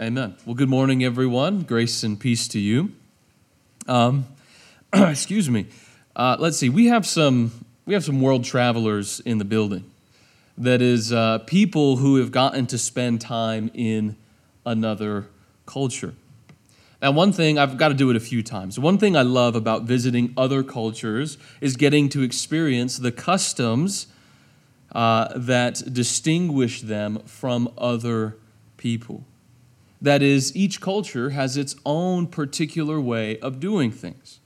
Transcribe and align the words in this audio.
Amen. 0.00 0.34
Well, 0.46 0.54
good 0.54 0.70
morning, 0.70 1.04
everyone. 1.04 1.60
Grace 1.60 2.02
and 2.04 2.18
peace 2.18 2.48
to 2.48 2.58
you. 2.58 2.92
Um, 3.86 4.24
excuse 4.94 5.50
me. 5.50 5.66
Uh, 6.16 6.38
let's 6.38 6.56
see. 6.56 6.70
We 6.70 6.86
have 6.86 7.04
some 7.04 7.66
we 7.84 7.92
have 7.92 8.02
some 8.02 8.22
world 8.22 8.44
travelers 8.44 9.20
in 9.20 9.36
the 9.36 9.44
building. 9.44 9.90
That 10.56 10.80
is 10.80 11.12
uh, 11.12 11.40
people 11.40 11.98
who 11.98 12.16
have 12.16 12.32
gotten 12.32 12.66
to 12.68 12.78
spend 12.78 13.20
time 13.20 13.70
in 13.74 14.16
another 14.64 15.26
culture. 15.66 16.14
Now, 17.02 17.10
one 17.10 17.30
thing 17.30 17.58
I've 17.58 17.76
got 17.76 17.88
to 17.88 17.94
do 17.94 18.08
it 18.08 18.16
a 18.16 18.20
few 18.20 18.42
times. 18.42 18.78
One 18.78 18.96
thing 18.96 19.18
I 19.18 19.22
love 19.22 19.54
about 19.54 19.82
visiting 19.82 20.32
other 20.34 20.62
cultures 20.62 21.36
is 21.60 21.76
getting 21.76 22.08
to 22.08 22.22
experience 22.22 22.96
the 22.96 23.12
customs 23.12 24.06
uh, 24.92 25.28
that 25.36 25.92
distinguish 25.92 26.80
them 26.80 27.18
from 27.26 27.70
other 27.76 28.38
people. 28.78 29.26
That 30.02 30.22
is, 30.22 30.54
each 30.56 30.80
culture 30.80 31.30
has 31.30 31.56
its 31.56 31.76
own 31.84 32.26
particular 32.26 33.00
way 33.00 33.38
of 33.40 33.60
doing 33.60 33.90
things, 33.90 34.40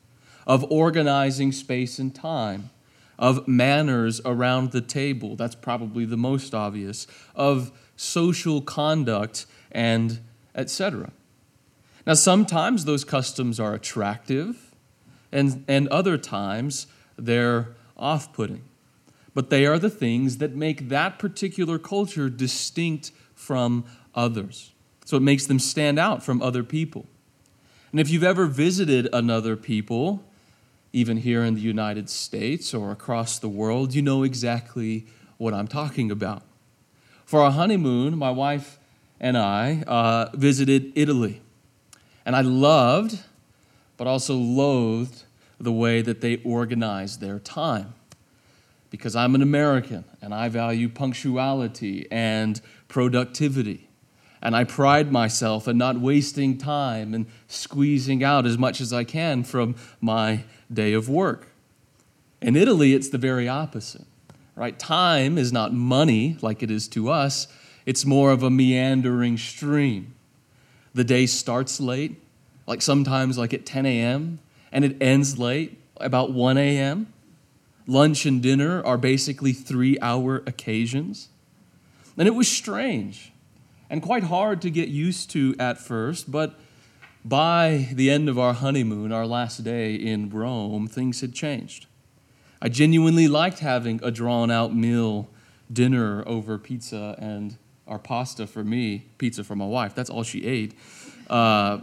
of 0.47 0.65
organizing 0.71 1.53
space 1.53 1.99
and 1.99 2.15
time, 2.15 2.71
of 3.19 3.47
manners 3.47 4.21
around 4.25 4.73
the 4.73 4.81
table. 4.81 5.37
That's 5.37 5.55
probably 5.55 6.05
the 6.05 6.17
most 6.17 6.55
obvious, 6.55 7.07
of 7.37 7.71
social 7.97 8.61
conduct, 8.61 9.47
and 9.71 10.21
etc. 10.55 11.13
Now, 12.07 12.15
sometimes 12.15 12.85
those 12.85 13.05
customs 13.05 13.61
are 13.61 13.75
attractive, 13.75 14.75
and, 15.31 15.65
and 15.69 15.89
other 15.89 16.19
times 16.19 16.87
they're 17.17 17.75
off 17.97 18.33
putting. 18.33 18.65
But 19.35 19.51
they 19.51 19.67
are 19.67 19.79
the 19.79 19.91
things 19.91 20.39
that 20.39 20.55
make 20.55 20.89
that 20.91 21.19
particular 21.19 21.79
culture 21.79 22.29
distinct 22.29 23.11
from 23.35 23.85
others. 24.15 24.74
So 25.05 25.17
it 25.17 25.21
makes 25.21 25.47
them 25.47 25.59
stand 25.59 25.99
out 25.99 26.23
from 26.23 26.43
other 26.43 26.65
people. 26.65 27.07
And 27.93 28.01
if 28.01 28.11
you've 28.11 28.25
ever 28.25 28.47
visited 28.47 29.09
another 29.13 29.57
people, 29.57 30.25
even 30.93 31.19
here 31.19 31.45
in 31.45 31.55
the 31.55 31.61
United 31.61 32.09
States 32.09 32.73
or 32.75 32.91
across 32.91 33.39
the 33.39 33.49
world, 33.49 33.95
you 33.95 34.03
know 34.03 34.23
exactly 34.23 35.07
what 35.37 35.53
I'm 35.53 35.69
talking 35.69 36.11
about. 36.11 36.43
For 37.25 37.41
our 37.41 37.51
honeymoon, 37.51 38.17
my 38.17 38.31
wife 38.31 38.79
and 39.21 39.37
I 39.37 39.83
uh, 39.87 40.31
visited 40.35 40.93
Italy. 40.95 41.41
And 42.27 42.35
I 42.35 42.41
loved, 42.41 43.19
but 43.97 44.07
also 44.07 44.35
loathed, 44.35 45.25
the 45.61 45.73
way 45.73 46.03
that 46.03 46.21
they 46.21 46.37
organized 46.45 47.21
their 47.21 47.39
time. 47.39 47.95
Because 48.91 49.17
I'm 49.17 49.35
an 49.35 49.43
American 49.43 50.05
and 50.21 50.35
I 50.35 50.49
value 50.49 50.89
punctuality 50.89 52.07
and 52.11 52.61
productivity. 52.89 53.84
And 54.45 54.55
I 54.55 54.65
pride 54.65 55.11
myself 55.11 55.67
in 55.67 55.79
not 55.79 55.99
wasting 55.99 56.59
time 56.59 57.15
and 57.15 57.25
squeezing 57.49 58.23
out 58.23 58.45
as 58.45 58.59
much 58.59 58.79
as 58.83 58.93
I 58.93 59.03
can 59.03 59.43
from 59.43 59.75
my 60.03 60.45
day 60.71 60.93
of 60.93 61.09
work. 61.09 61.49
In 62.43 62.55
Italy, 62.55 62.93
it's 62.93 63.09
the 63.09 63.17
very 63.17 63.49
opposite, 63.49 64.05
right? 64.55 64.79
Time 64.79 65.39
is 65.39 65.51
not 65.51 65.73
money 65.73 66.37
like 66.43 66.63
it 66.63 66.71
is 66.71 66.89
to 66.89 67.11
us, 67.11 67.49
it's 67.87 68.05
more 68.05 68.31
of 68.33 68.43
a 68.43 68.51
meandering 68.51 69.39
stream. 69.39 70.15
The 70.93 71.05
day 71.05 71.25
starts 71.25 71.81
late, 71.81 72.21
like 72.67 72.83
sometimes 72.83 73.39
like 73.39 73.55
at 73.55 73.65
10 73.65 73.87
a.m., 73.87 74.41
and 74.71 74.85
it 74.85 74.97
ends 75.01 75.39
late, 75.39 75.79
about 75.97 76.33
1 76.33 76.59
a.m. 76.59 77.07
Lunch 77.87 78.27
and 78.27 78.43
dinner 78.43 78.85
are 78.85 78.99
basically 78.99 79.53
three 79.53 79.99
hour 80.01 80.43
occasions. 80.47 81.29
And 82.19 82.29
it 82.29 82.33
was 82.33 82.49
strange 82.49 83.33
and 83.95 84.03
quite 84.03 84.25
hard 84.25 84.61
to 84.61 84.71
get 84.71 84.89
used 84.89 85.31
to 85.31 85.55
at 85.57 85.79
first, 85.79 86.29
but 86.29 86.59
by 87.25 87.89
the 87.93 88.11
end 88.11 88.29
of 88.29 88.37
our 88.37 88.53
honeymoon, 88.53 89.13
our 89.13 89.25
last 89.25 89.63
day 89.63 89.95
in 89.95 90.29
Rome, 90.31 90.89
things 90.89 91.21
had 91.21 91.33
changed. 91.33 91.87
I 92.61 92.71
genuinely 92.71 93.29
liked 93.29 93.61
having 93.61 94.01
a 94.03 94.11
drawn 94.11 94.51
out 94.51 94.75
meal, 94.75 95.29
dinner 95.73 96.25
over 96.27 96.59
pizza 96.59 97.15
and 97.21 97.57
our 97.87 98.01
pasta 98.01 98.49
for 98.49 98.65
me, 98.65 99.07
pizza 99.17 99.45
for 99.45 99.55
my 99.55 99.65
wife. 99.65 99.95
That's 99.95 100.11
all 100.11 100.25
she 100.25 100.45
ate. 100.45 100.77
Uh, 101.31 101.79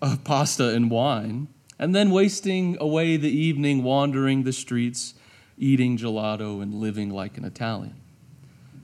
uh, 0.00 0.16
pasta 0.24 0.70
and 0.70 0.90
wine. 0.90 1.48
And 1.78 1.94
then 1.94 2.10
wasting 2.10 2.78
away 2.80 3.18
the 3.18 3.28
evening 3.28 3.82
wandering 3.82 4.44
the 4.44 4.52
streets, 4.54 5.12
eating 5.58 5.98
gelato, 5.98 6.62
and 6.62 6.72
living 6.72 7.10
like 7.10 7.36
an 7.36 7.44
Italian. 7.44 8.00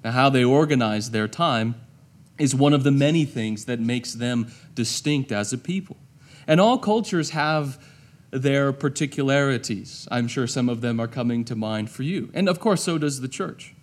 Now, 0.04 0.10
how 0.10 0.28
they 0.28 0.44
organized 0.44 1.12
their 1.12 1.26
time 1.26 1.76
is 2.40 2.54
one 2.54 2.72
of 2.72 2.82
the 2.82 2.90
many 2.90 3.24
things 3.24 3.66
that 3.66 3.78
makes 3.78 4.14
them 4.14 4.50
distinct 4.74 5.30
as 5.30 5.52
a 5.52 5.58
people. 5.58 5.96
And 6.46 6.60
all 6.60 6.78
cultures 6.78 7.30
have 7.30 7.82
their 8.30 8.72
particularities. 8.72 10.08
I'm 10.10 10.26
sure 10.26 10.46
some 10.46 10.68
of 10.68 10.80
them 10.80 10.98
are 11.00 11.08
coming 11.08 11.44
to 11.44 11.54
mind 11.54 11.90
for 11.90 12.02
you. 12.02 12.30
And 12.32 12.48
of 12.48 12.58
course, 12.58 12.82
so 12.82 12.96
does 12.96 13.20
the 13.20 13.28
church. 13.28 13.74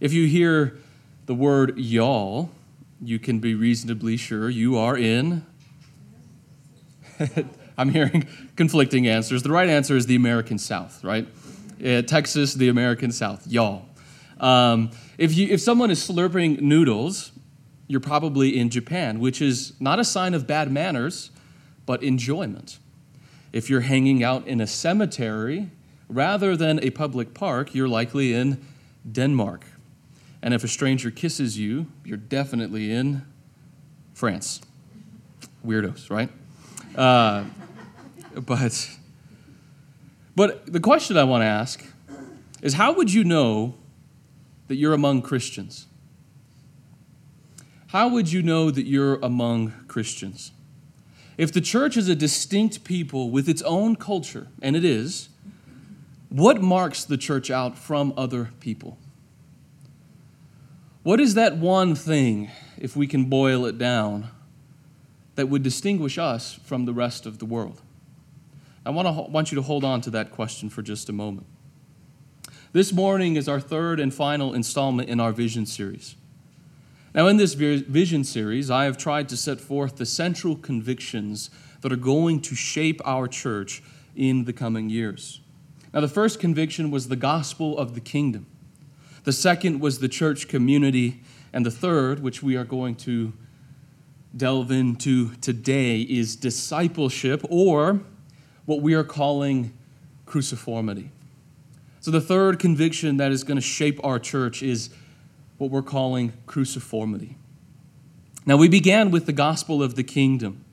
If 0.00 0.12
you 0.12 0.26
hear 0.26 0.78
the 1.26 1.34
word 1.34 1.78
y'all, 1.78 2.50
you 3.02 3.18
can 3.18 3.38
be 3.38 3.54
reasonably 3.54 4.16
sure 4.16 4.48
you 4.48 4.78
are 4.78 4.96
in. 4.96 5.44
I'm 7.76 7.90
hearing 7.90 8.26
conflicting 8.56 9.08
answers. 9.08 9.42
The 9.42 9.50
right 9.50 9.68
answer 9.68 9.96
is 9.96 10.06
the 10.06 10.16
American 10.16 10.58
South, 10.58 11.02
right? 11.04 11.26
Uh, 11.84 12.02
Texas, 12.02 12.54
the 12.54 12.68
American 12.68 13.12
South, 13.12 13.46
y'all. 13.46 13.86
Um, 14.38 14.90
if, 15.18 15.36
you, 15.36 15.48
if 15.48 15.60
someone 15.60 15.90
is 15.90 16.06
slurping 16.06 16.60
noodles, 16.60 17.32
you're 17.86 18.00
probably 18.00 18.58
in 18.58 18.70
Japan, 18.70 19.20
which 19.20 19.42
is 19.42 19.74
not 19.80 19.98
a 19.98 20.04
sign 20.04 20.34
of 20.34 20.46
bad 20.46 20.70
manners, 20.70 21.30
but 21.86 22.02
enjoyment. 22.02 22.78
If 23.52 23.68
you're 23.68 23.82
hanging 23.82 24.24
out 24.24 24.46
in 24.46 24.60
a 24.60 24.66
cemetery 24.66 25.70
rather 26.08 26.56
than 26.56 26.82
a 26.82 26.90
public 26.90 27.34
park, 27.34 27.74
you're 27.74 27.88
likely 27.88 28.32
in 28.34 28.64
Denmark. 29.10 29.66
And 30.42 30.52
if 30.52 30.64
a 30.64 30.68
stranger 30.68 31.10
kisses 31.10 31.58
you, 31.58 31.86
you're 32.04 32.16
definitely 32.16 32.92
in 32.92 33.22
France. 34.12 34.60
Weirdos, 35.64 36.10
right? 36.10 36.28
Uh, 36.96 37.44
but, 38.34 38.60
but 40.36 40.66
the 40.72 40.80
question 40.80 41.16
I 41.16 41.24
want 41.24 41.42
to 41.42 41.46
ask 41.46 41.84
is 42.60 42.74
how 42.74 42.92
would 42.92 43.12
you 43.12 43.24
know 43.24 43.74
that 44.68 44.76
you're 44.76 44.94
among 44.94 45.22
Christians? 45.22 45.86
How 47.94 48.08
would 48.08 48.32
you 48.32 48.42
know 48.42 48.72
that 48.72 48.86
you're 48.86 49.20
among 49.22 49.70
Christians? 49.86 50.50
If 51.38 51.52
the 51.52 51.60
church 51.60 51.96
is 51.96 52.08
a 52.08 52.16
distinct 52.16 52.82
people 52.82 53.30
with 53.30 53.48
its 53.48 53.62
own 53.62 53.94
culture, 53.94 54.48
and 54.60 54.74
it 54.74 54.84
is, 54.84 55.28
what 56.28 56.60
marks 56.60 57.04
the 57.04 57.16
church 57.16 57.52
out 57.52 57.78
from 57.78 58.12
other 58.16 58.50
people? 58.58 58.98
What 61.04 61.20
is 61.20 61.34
that 61.34 61.56
one 61.56 61.94
thing, 61.94 62.50
if 62.78 62.96
we 62.96 63.06
can 63.06 63.26
boil 63.26 63.64
it 63.64 63.78
down, 63.78 64.26
that 65.36 65.48
would 65.48 65.62
distinguish 65.62 66.18
us 66.18 66.52
from 66.64 66.86
the 66.86 66.92
rest 66.92 67.26
of 67.26 67.38
the 67.38 67.46
world? 67.46 67.80
I 68.84 68.90
want, 68.90 69.06
to, 69.06 69.30
want 69.30 69.52
you 69.52 69.56
to 69.56 69.62
hold 69.62 69.84
on 69.84 70.00
to 70.00 70.10
that 70.10 70.32
question 70.32 70.68
for 70.68 70.82
just 70.82 71.08
a 71.08 71.12
moment. 71.12 71.46
This 72.72 72.92
morning 72.92 73.36
is 73.36 73.48
our 73.48 73.60
third 73.60 74.00
and 74.00 74.12
final 74.12 74.52
installment 74.52 75.08
in 75.08 75.20
our 75.20 75.30
vision 75.30 75.64
series. 75.64 76.16
Now, 77.14 77.28
in 77.28 77.36
this 77.36 77.54
vision 77.54 78.24
series, 78.24 78.72
I 78.72 78.86
have 78.86 78.96
tried 78.96 79.28
to 79.28 79.36
set 79.36 79.60
forth 79.60 79.96
the 79.96 80.06
central 80.06 80.56
convictions 80.56 81.48
that 81.82 81.92
are 81.92 81.96
going 81.96 82.40
to 82.40 82.56
shape 82.56 83.00
our 83.04 83.28
church 83.28 83.84
in 84.16 84.46
the 84.46 84.52
coming 84.52 84.90
years. 84.90 85.40
Now, 85.92 86.00
the 86.00 86.08
first 86.08 86.40
conviction 86.40 86.90
was 86.90 87.06
the 87.06 87.16
gospel 87.16 87.78
of 87.78 87.94
the 87.94 88.00
kingdom, 88.00 88.46
the 89.22 89.32
second 89.32 89.80
was 89.80 90.00
the 90.00 90.08
church 90.08 90.48
community, 90.48 91.22
and 91.52 91.64
the 91.64 91.70
third, 91.70 92.20
which 92.20 92.42
we 92.42 92.56
are 92.56 92.64
going 92.64 92.96
to 92.96 93.32
delve 94.36 94.72
into 94.72 95.36
today, 95.36 96.00
is 96.00 96.34
discipleship 96.34 97.42
or 97.48 98.00
what 98.66 98.82
we 98.82 98.92
are 98.92 99.04
calling 99.04 99.72
cruciformity. 100.26 101.10
So, 102.00 102.10
the 102.10 102.20
third 102.20 102.58
conviction 102.58 103.18
that 103.18 103.30
is 103.30 103.44
going 103.44 103.56
to 103.56 103.62
shape 103.62 104.00
our 104.02 104.18
church 104.18 104.64
is 104.64 104.90
what 105.58 105.70
we're 105.70 105.82
calling 105.82 106.32
cruciformity. 106.46 107.36
Now, 108.46 108.56
we 108.56 108.68
began 108.68 109.10
with 109.10 109.26
the 109.26 109.32
gospel 109.32 109.82
of 109.82 109.94
the 109.94 110.02
kingdom. 110.02 110.64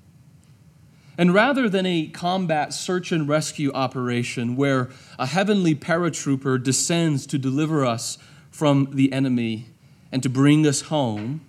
And 1.17 1.33
rather 1.33 1.69
than 1.69 1.85
a 1.85 2.07
combat 2.07 2.73
search 2.73 3.11
and 3.11 3.27
rescue 3.27 3.71
operation 3.73 4.55
where 4.55 4.89
a 5.19 5.27
heavenly 5.27 5.75
paratrooper 5.75 6.61
descends 6.61 7.25
to 7.27 7.37
deliver 7.37 7.85
us 7.85 8.17
from 8.49 8.89
the 8.93 9.13
enemy 9.13 9.67
and 10.11 10.23
to 10.23 10.29
bring 10.29 10.65
us 10.65 10.81
home, 10.81 11.41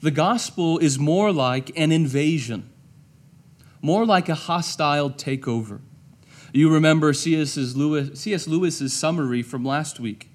the 0.00 0.10
gospel 0.10 0.78
is 0.78 0.98
more 0.98 1.32
like 1.32 1.70
an 1.76 1.92
invasion, 1.92 2.70
more 3.80 4.06
like 4.06 4.28
a 4.28 4.34
hostile 4.34 5.10
takeover. 5.10 5.80
You 6.52 6.72
remember 6.72 7.12
C.S. 7.12 7.56
Lewis's 7.56 8.92
summary 8.92 9.42
from 9.42 9.64
last 9.64 10.00
week 10.00 10.28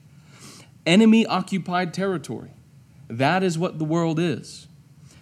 enemy 0.88 1.25
occupied 1.25 1.94
territory. 1.94 2.51
That 3.07 3.44
is 3.44 3.57
what 3.57 3.78
the 3.78 3.86
world 3.86 4.19
is. 4.19 4.68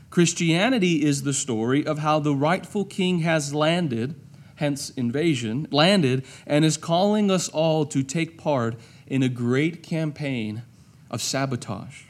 Christianity 0.10 1.04
is 1.04 1.24
the 1.24 1.34
story 1.34 1.86
of 1.86 2.00
how 2.00 2.20
the 2.20 2.34
rightful 2.34 2.86
king 2.86 3.20
has 3.20 3.54
landed, 3.54 4.16
hence 4.56 4.92
invasion, 4.92 5.68
landed, 5.72 6.24
and 6.48 6.64
is 6.64 6.78
calling 6.78 7.30
us 7.30 7.50
all 7.50 7.86
to 7.88 8.02
take 8.02 8.38
part 8.38 8.76
in 9.08 9.22
a 9.22 9.30
great 9.30 9.84
campaign 9.84 10.64
of 11.12 11.22
sabotage. 11.22 12.04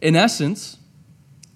In 0.00 0.16
essence, 0.16 0.78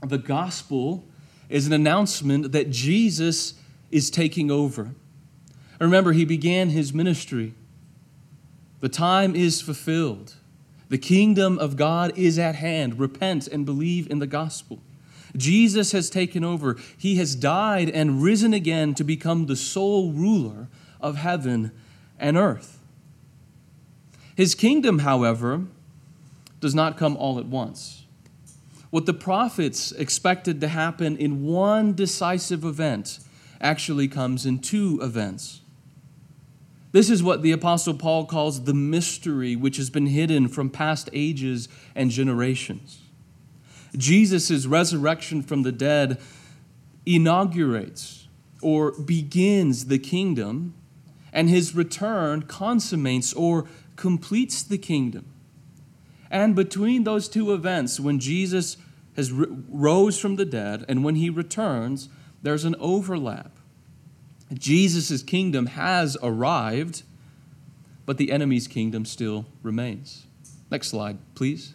the 0.03 0.19
gospel 0.19 1.07
is 1.49 1.67
an 1.67 1.73
announcement 1.73 2.53
that 2.53 2.71
Jesus 2.71 3.55
is 3.91 4.11
taking 4.11 4.51
over. 4.51 4.95
Remember, 5.81 6.13
he 6.13 6.25
began 6.25 6.71
his 6.71 6.93
ministry. 6.93 7.55
The 8.81 8.89
time 8.89 9.35
is 9.35 9.63
fulfilled. 9.63 10.35
The 10.89 10.99
kingdom 10.99 11.59
of 11.59 11.77
God 11.77 12.13
is 12.17 12.39
at 12.39 12.57
hand. 12.57 12.99
Repent 12.99 13.49
and 13.49 13.65
believe 13.65 14.11
in 14.11 14.19
the 14.19 14.27
gospel. 14.27 14.81
Jesus 15.37 15.93
has 15.93 16.11
taken 16.11 16.45
over. 16.45 16.77
He 16.97 17.17
has 17.17 17.35
died 17.35 17.91
and 17.91 18.23
risen 18.23 18.55
again 18.55 18.95
to 18.95 19.05
become 19.05 19.47
the 19.47 19.57
sole 19.57 20.13
ruler 20.13 20.69
of 21.01 21.17
heaven 21.17 21.73
and 22.19 22.37
earth. 22.37 22.79
His 24.37 24.55
kingdom, 24.55 25.01
however, 25.01 25.65
does 26.61 26.75
not 26.75 26.97
come 26.97 27.17
all 27.17 27.39
at 27.39 27.47
once. 27.47 28.05
What 28.91 29.07
the 29.07 29.15
prophets 29.15 29.91
expected 29.93 30.61
to 30.61 30.69
happen 30.69 31.17
in 31.17 31.45
one 31.45 31.95
decisive 31.95 32.65
event 32.65 33.19
actually 33.61 34.07
comes 34.07 34.47
in 34.47 34.61
two 34.61 35.01
events. 35.03 35.61
This 36.95 37.11
is 37.11 37.25
what 37.25 37.43
the 37.43 37.51
Apostle 37.51 37.95
Paul 37.95 38.25
calls 38.25 38.63
the 38.63 38.73
mystery 38.73 39.57
which 39.57 39.79
has 39.79 39.91
been 39.91 40.07
hidden 40.07 40.47
from 40.47 40.71
past 40.71 41.11
ages 41.13 41.69
and 41.93 42.09
generations. 42.09 43.01
Jesus' 43.97 44.65
resurrection 44.65 45.43
from 45.43 45.65
the 45.65 45.73
dead 45.73 46.21
inaugurates 47.05 48.29
or 48.63 48.93
begins 48.93 49.87
the 49.87 49.99
kingdom, 49.99 50.73
and 51.33 51.51
his 51.51 51.75
return 51.75 52.43
consummates 52.43 53.33
or 53.33 53.67
completes 53.97 54.63
the 54.63 54.79
kingdom. 54.79 55.27
And 56.31 56.55
between 56.55 57.03
those 57.03 57.29
two 57.29 57.53
events, 57.53 57.99
when 57.99 58.21
Jesus 58.21 58.77
has 59.17 59.33
rose 59.33 60.17
from 60.21 60.37
the 60.37 60.45
dead 60.45 60.85
and 60.89 61.03
when 61.03 61.17
he 61.17 61.29
returns, 61.29 62.09
there's 62.45 62.65
an 62.65 62.77
overlap. 62.79 63.54
Jesus' 64.59 65.23
kingdom 65.23 65.67
has 65.67 66.17
arrived, 66.23 67.03
but 68.07 68.19
the 68.19 68.31
enemy's 68.31 68.67
kingdom 68.67 69.05
still 69.05 69.47
remains. 69.63 70.27
Next 70.71 70.89
slide, 70.89 71.19
please. 71.35 71.75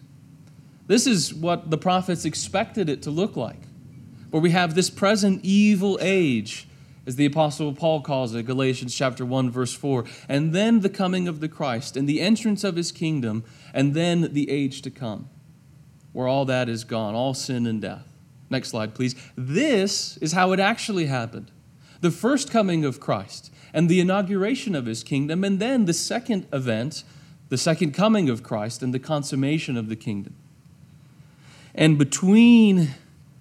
This 0.86 1.06
is 1.06 1.32
what 1.32 1.70
the 1.70 1.78
prophets 1.78 2.24
expected 2.24 2.88
it 2.88 3.02
to 3.02 3.10
look 3.10 3.36
like, 3.36 3.62
where 4.30 4.42
we 4.42 4.50
have 4.50 4.74
this 4.74 4.90
present 4.90 5.40
evil 5.44 5.98
age, 6.00 6.68
as 7.06 7.16
the 7.16 7.26
Apostle 7.26 7.72
Paul 7.72 8.02
calls 8.02 8.34
it, 8.34 8.44
Galatians 8.44 8.94
chapter 8.94 9.24
1, 9.24 9.50
verse 9.50 9.72
4, 9.72 10.04
and 10.28 10.52
then 10.52 10.80
the 10.80 10.88
coming 10.88 11.28
of 11.28 11.40
the 11.40 11.48
Christ, 11.48 11.96
and 11.96 12.08
the 12.08 12.20
entrance 12.20 12.64
of 12.64 12.76
his 12.76 12.92
kingdom, 12.92 13.44
and 13.72 13.94
then 13.94 14.32
the 14.32 14.50
age 14.50 14.82
to 14.82 14.90
come, 14.90 15.28
where 16.12 16.28
all 16.28 16.44
that 16.44 16.68
is 16.68 16.84
gone, 16.84 17.14
all 17.14 17.34
sin 17.34 17.66
and 17.66 17.80
death. 17.80 18.06
Next 18.50 18.70
slide, 18.70 18.94
please. 18.94 19.14
This 19.36 20.16
is 20.18 20.32
how 20.32 20.52
it 20.52 20.60
actually 20.60 21.06
happened 21.06 21.50
the 22.00 22.10
first 22.10 22.50
coming 22.50 22.84
of 22.84 23.00
Christ 23.00 23.52
and 23.72 23.88
the 23.88 24.00
inauguration 24.00 24.74
of 24.74 24.86
his 24.86 25.02
kingdom, 25.02 25.44
and 25.44 25.58
then 25.58 25.84
the 25.84 25.94
second 25.94 26.46
event, 26.52 27.04
the 27.48 27.58
second 27.58 27.92
coming 27.92 28.28
of 28.28 28.42
Christ 28.42 28.82
and 28.82 28.92
the 28.92 28.98
consummation 28.98 29.76
of 29.76 29.88
the 29.88 29.96
kingdom. 29.96 30.34
And 31.74 31.98
between 31.98 32.90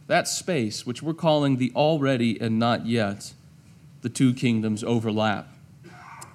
that 0.07 0.27
space, 0.27 0.85
which 0.85 1.01
we're 1.01 1.13
calling 1.13 1.57
the 1.57 1.71
already 1.75 2.39
and 2.39 2.59
not 2.59 2.85
yet, 2.85 3.33
the 4.01 4.09
two 4.09 4.33
kingdoms 4.33 4.83
overlap. 4.83 5.47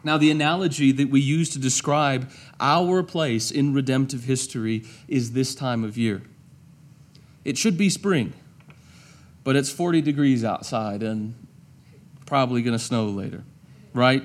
Now, 0.02 0.18
the 0.18 0.30
analogy 0.30 0.92
that 0.92 1.08
we 1.08 1.20
use 1.20 1.48
to 1.50 1.58
describe 1.58 2.30
our 2.60 3.02
place 3.02 3.50
in 3.50 3.72
redemptive 3.72 4.24
history 4.24 4.84
is 5.08 5.32
this 5.32 5.54
time 5.54 5.82
of 5.82 5.96
year. 5.96 6.22
It 7.42 7.56
should 7.56 7.78
be 7.78 7.88
spring, 7.88 8.34
but 9.44 9.56
it's 9.56 9.70
40 9.70 10.02
degrees 10.02 10.44
outside 10.44 11.02
and 11.02 11.34
probably 12.26 12.62
going 12.62 12.76
to 12.76 12.84
snow 12.84 13.06
later, 13.06 13.44
right? 13.92 14.22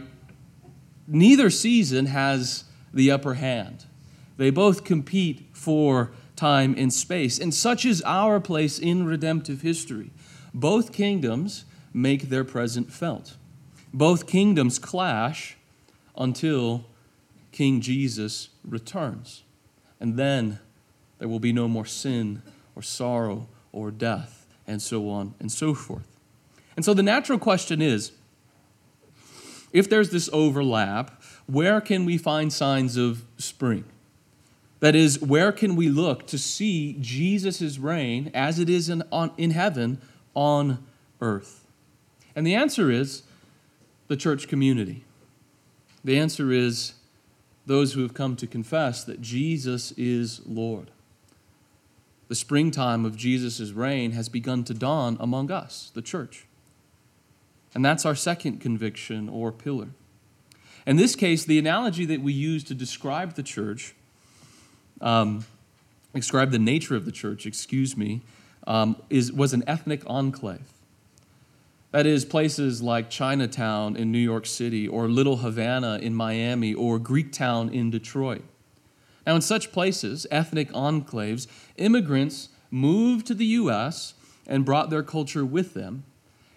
Neither 1.07 1.49
season 1.49 2.05
has 2.07 2.65
the 2.93 3.11
upper 3.11 3.35
hand. 3.35 3.85
They 4.37 4.49
both 4.49 4.83
compete 4.83 5.47
for 5.51 6.11
time, 6.39 6.73
and 6.77 6.93
space. 6.93 7.37
And 7.37 7.53
such 7.53 7.83
is 7.83 8.01
our 8.05 8.39
place 8.39 8.79
in 8.79 9.05
redemptive 9.05 9.61
history. 9.61 10.11
Both 10.53 10.93
kingdoms 10.93 11.65
make 11.93 12.29
their 12.29 12.45
present 12.45 12.93
felt. 12.93 13.35
Both 13.93 14.25
kingdoms 14.25 14.79
clash 14.79 15.57
until 16.17 16.85
King 17.51 17.81
Jesus 17.81 18.49
returns. 18.65 19.43
And 19.99 20.15
then 20.15 20.59
there 21.17 21.27
will 21.27 21.41
be 21.41 21.51
no 21.51 21.67
more 21.67 21.85
sin 21.85 22.41
or 22.73 22.81
sorrow 22.81 23.49
or 23.73 23.91
death, 23.91 24.47
and 24.65 24.81
so 24.81 25.09
on 25.09 25.33
and 25.41 25.51
so 25.51 25.73
forth. 25.73 26.18
And 26.79 26.85
so 26.85 26.93
the 26.93 27.03
natural 27.03 27.37
question 27.37 27.81
is 27.81 28.13
if 29.73 29.89
there's 29.89 30.11
this 30.11 30.29
overlap, 30.31 31.21
where 31.45 31.81
can 31.81 32.05
we 32.05 32.17
find 32.17 32.53
signs 32.53 32.95
of 32.95 33.25
spring? 33.37 33.83
That 34.79 34.95
is, 34.95 35.19
where 35.19 35.51
can 35.51 35.75
we 35.75 35.89
look 35.89 36.25
to 36.27 36.37
see 36.37 36.95
Jesus' 37.01 37.77
reign 37.77 38.31
as 38.33 38.59
it 38.59 38.69
is 38.69 38.87
in, 38.87 39.03
on, 39.11 39.31
in 39.35 39.51
heaven 39.51 39.99
on 40.33 40.81
earth? 41.19 41.67
And 42.33 42.47
the 42.47 42.55
answer 42.55 42.89
is 42.89 43.23
the 44.07 44.15
church 44.15 44.47
community. 44.47 45.03
The 46.05 46.17
answer 46.17 46.49
is 46.49 46.93
those 47.65 47.91
who 47.91 48.03
have 48.03 48.13
come 48.13 48.37
to 48.37 48.47
confess 48.47 49.03
that 49.03 49.19
Jesus 49.19 49.91
is 49.97 50.39
Lord. 50.45 50.91
The 52.29 52.35
springtime 52.35 53.03
of 53.03 53.17
Jesus' 53.17 53.71
reign 53.71 54.11
has 54.11 54.29
begun 54.29 54.63
to 54.63 54.73
dawn 54.73 55.17
among 55.19 55.51
us, 55.51 55.91
the 55.93 56.01
church. 56.01 56.45
And 57.73 57.85
that's 57.85 58.05
our 58.05 58.15
second 58.15 58.59
conviction 58.59 59.29
or 59.29 59.51
pillar. 59.51 59.89
In 60.85 60.95
this 60.95 61.15
case, 61.15 61.45
the 61.45 61.59
analogy 61.59 62.05
that 62.05 62.21
we 62.21 62.33
use 62.33 62.63
to 62.65 62.73
describe 62.73 63.35
the 63.35 63.43
church 63.43 63.93
um, 65.01 65.45
describe 66.13 66.51
the 66.51 66.59
nature 66.59 66.95
of 66.95 67.05
the 67.05 67.11
church, 67.11 67.45
excuse 67.45 67.95
me, 67.95 68.21
um, 68.67 68.95
is, 69.09 69.31
was 69.31 69.53
an 69.53 69.63
ethnic 69.67 70.03
enclave. 70.07 70.73
That 71.91 72.05
is, 72.05 72.23
places 72.23 72.81
like 72.81 73.09
Chinatown 73.09 73.95
in 73.95 74.11
New 74.11 74.19
York 74.19 74.45
City, 74.45 74.87
or 74.87 75.07
Little 75.07 75.37
Havana 75.37 75.97
in 76.01 76.13
Miami, 76.13 76.73
or 76.73 76.99
Greektown 76.99 77.73
in 77.73 77.89
Detroit. 77.89 78.43
Now, 79.25 79.35
in 79.35 79.41
such 79.41 79.71
places, 79.71 80.27
ethnic 80.29 80.71
enclaves, 80.71 81.47
immigrants 81.77 82.49
moved 82.69 83.25
to 83.27 83.33
the 83.33 83.45
U.S. 83.45 84.13
and 84.45 84.65
brought 84.65 84.89
their 84.89 85.03
culture 85.03 85.45
with 85.45 85.73
them, 85.73 86.03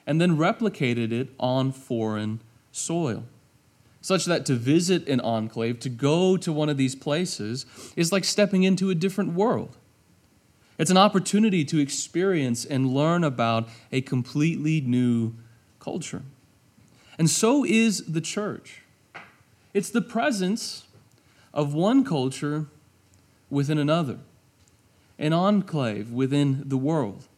and 0.06 0.20
then 0.20 0.36
replicated 0.36 1.12
it 1.12 1.28
on 1.38 1.72
foreign 1.72 2.40
soil 2.70 3.24
such 4.02 4.24
that 4.24 4.44
to 4.46 4.54
visit 4.54 5.08
an 5.08 5.20
enclave, 5.20 5.78
to 5.78 5.88
go 5.88 6.36
to 6.36 6.52
one 6.52 6.68
of 6.68 6.76
these 6.76 6.94
places, 6.94 7.64
is 7.96 8.12
like 8.12 8.24
stepping 8.24 8.64
into 8.64 8.90
a 8.90 8.94
different 8.94 9.32
world. 9.32 9.76
It's 10.76 10.90
an 10.90 10.96
opportunity 10.96 11.64
to 11.66 11.78
experience 11.78 12.64
and 12.64 12.92
learn 12.92 13.22
about 13.22 13.68
a 13.92 14.00
completely 14.00 14.80
new 14.80 15.34
culture. 15.78 16.22
And 17.16 17.30
so 17.30 17.64
is 17.64 18.04
the 18.06 18.20
church. 18.20 18.82
It's 19.72 19.90
the 19.90 20.02
presence 20.02 20.84
of 21.54 21.72
one 21.72 22.04
culture 22.04 22.66
within 23.48 23.78
another, 23.78 24.18
an 25.18 25.32
enclave 25.32 26.10
within 26.10 26.64
the 26.66 26.76
world. 26.76 27.28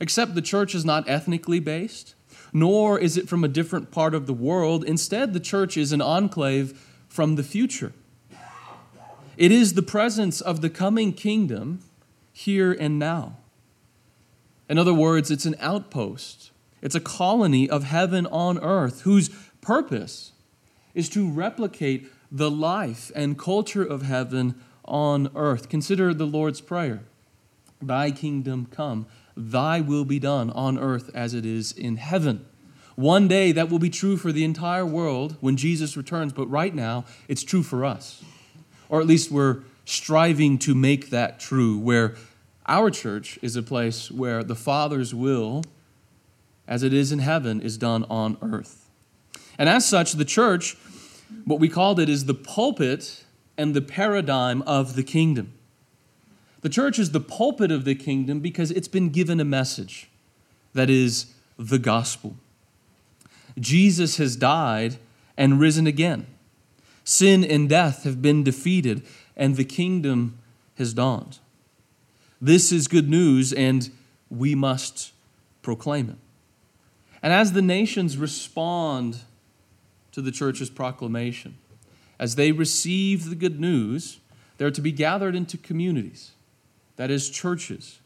Except 0.00 0.34
the 0.34 0.42
church 0.42 0.74
is 0.74 0.84
not 0.84 1.08
ethnically 1.08 1.60
based, 1.60 2.14
nor 2.52 2.98
is 2.98 3.16
it 3.16 3.28
from 3.28 3.44
a 3.44 3.48
different 3.48 3.90
part 3.90 4.14
of 4.14 4.26
the 4.26 4.32
world. 4.32 4.84
Instead, 4.84 5.32
the 5.32 5.40
church 5.40 5.76
is 5.76 5.92
an 5.92 6.02
enclave 6.02 6.78
from 7.08 7.36
the 7.36 7.42
future. 7.42 7.92
It 9.36 9.52
is 9.52 9.74
the 9.74 9.82
presence 9.82 10.40
of 10.40 10.60
the 10.62 10.70
coming 10.70 11.12
kingdom 11.12 11.80
here 12.32 12.72
and 12.72 12.98
now. 12.98 13.36
In 14.68 14.78
other 14.78 14.94
words, 14.94 15.30
it's 15.30 15.44
an 15.46 15.56
outpost, 15.60 16.50
it's 16.82 16.94
a 16.94 17.00
colony 17.00 17.68
of 17.68 17.84
heaven 17.84 18.26
on 18.26 18.58
earth 18.58 19.02
whose 19.02 19.28
purpose 19.60 20.32
is 20.94 21.08
to 21.10 21.28
replicate 21.28 22.10
the 22.32 22.50
life 22.50 23.12
and 23.14 23.38
culture 23.38 23.84
of 23.84 24.02
heaven 24.02 24.54
on 24.84 25.30
earth. 25.34 25.68
Consider 25.68 26.12
the 26.12 26.26
Lord's 26.26 26.60
Prayer 26.60 27.02
Thy 27.80 28.10
kingdom 28.10 28.66
come, 28.70 29.06
Thy 29.36 29.80
will 29.80 30.04
be 30.04 30.18
done 30.18 30.50
on 30.50 30.78
earth 30.78 31.10
as 31.14 31.34
it 31.34 31.44
is 31.44 31.72
in 31.72 31.96
heaven. 31.96 32.46
One 32.94 33.28
day 33.28 33.52
that 33.52 33.68
will 33.70 33.78
be 33.78 33.90
true 33.90 34.16
for 34.16 34.32
the 34.32 34.44
entire 34.44 34.86
world 34.86 35.36
when 35.40 35.56
Jesus 35.58 35.96
returns, 35.96 36.32
but 36.32 36.46
right 36.46 36.74
now 36.74 37.04
it's 37.28 37.42
true 37.42 37.62
for 37.62 37.84
us. 37.84 38.24
Or 38.88 39.00
at 39.00 39.06
least 39.06 39.30
we're 39.30 39.62
striving 39.84 40.58
to 40.60 40.74
make 40.74 41.10
that 41.10 41.38
true, 41.38 41.78
where 41.78 42.14
Our 42.68 42.90
church 42.90 43.38
is 43.42 43.54
a 43.54 43.62
place 43.62 44.10
where 44.10 44.42
the 44.42 44.56
Father's 44.56 45.14
will, 45.14 45.62
as 46.66 46.82
it 46.82 46.92
is 46.92 47.12
in 47.12 47.20
heaven, 47.20 47.60
is 47.60 47.78
done 47.78 48.04
on 48.10 48.36
earth. 48.42 48.90
And 49.56 49.68
as 49.68 49.86
such, 49.86 50.12
the 50.12 50.24
church, 50.24 50.76
what 51.44 51.60
we 51.60 51.68
called 51.68 52.00
it, 52.00 52.08
is 52.08 52.24
the 52.24 52.34
pulpit 52.34 53.24
and 53.56 53.72
the 53.72 53.80
paradigm 53.80 54.62
of 54.62 54.96
the 54.96 55.04
kingdom. 55.04 55.52
The 56.66 56.70
church 56.70 56.98
is 56.98 57.12
the 57.12 57.20
pulpit 57.20 57.70
of 57.70 57.84
the 57.84 57.94
kingdom 57.94 58.40
because 58.40 58.72
it's 58.72 58.88
been 58.88 59.10
given 59.10 59.38
a 59.38 59.44
message 59.44 60.10
that 60.72 60.90
is 60.90 61.26
the 61.56 61.78
gospel. 61.78 62.38
Jesus 63.56 64.16
has 64.16 64.34
died 64.34 64.96
and 65.36 65.60
risen 65.60 65.86
again. 65.86 66.26
Sin 67.04 67.44
and 67.44 67.68
death 67.68 68.02
have 68.02 68.20
been 68.20 68.42
defeated, 68.42 69.06
and 69.36 69.54
the 69.54 69.64
kingdom 69.64 70.38
has 70.76 70.92
dawned. 70.92 71.38
This 72.40 72.72
is 72.72 72.88
good 72.88 73.08
news, 73.08 73.52
and 73.52 73.88
we 74.28 74.56
must 74.56 75.12
proclaim 75.62 76.10
it. 76.10 76.18
And 77.22 77.32
as 77.32 77.52
the 77.52 77.62
nations 77.62 78.16
respond 78.16 79.18
to 80.10 80.20
the 80.20 80.32
church's 80.32 80.68
proclamation, 80.68 81.58
as 82.18 82.34
they 82.34 82.50
receive 82.50 83.30
the 83.30 83.36
good 83.36 83.60
news, 83.60 84.18
they're 84.58 84.72
to 84.72 84.80
be 84.80 84.90
gathered 84.90 85.36
into 85.36 85.56
communities, 85.56 86.32
that 86.96 87.10
is, 87.10 87.30
churches, 87.30 88.00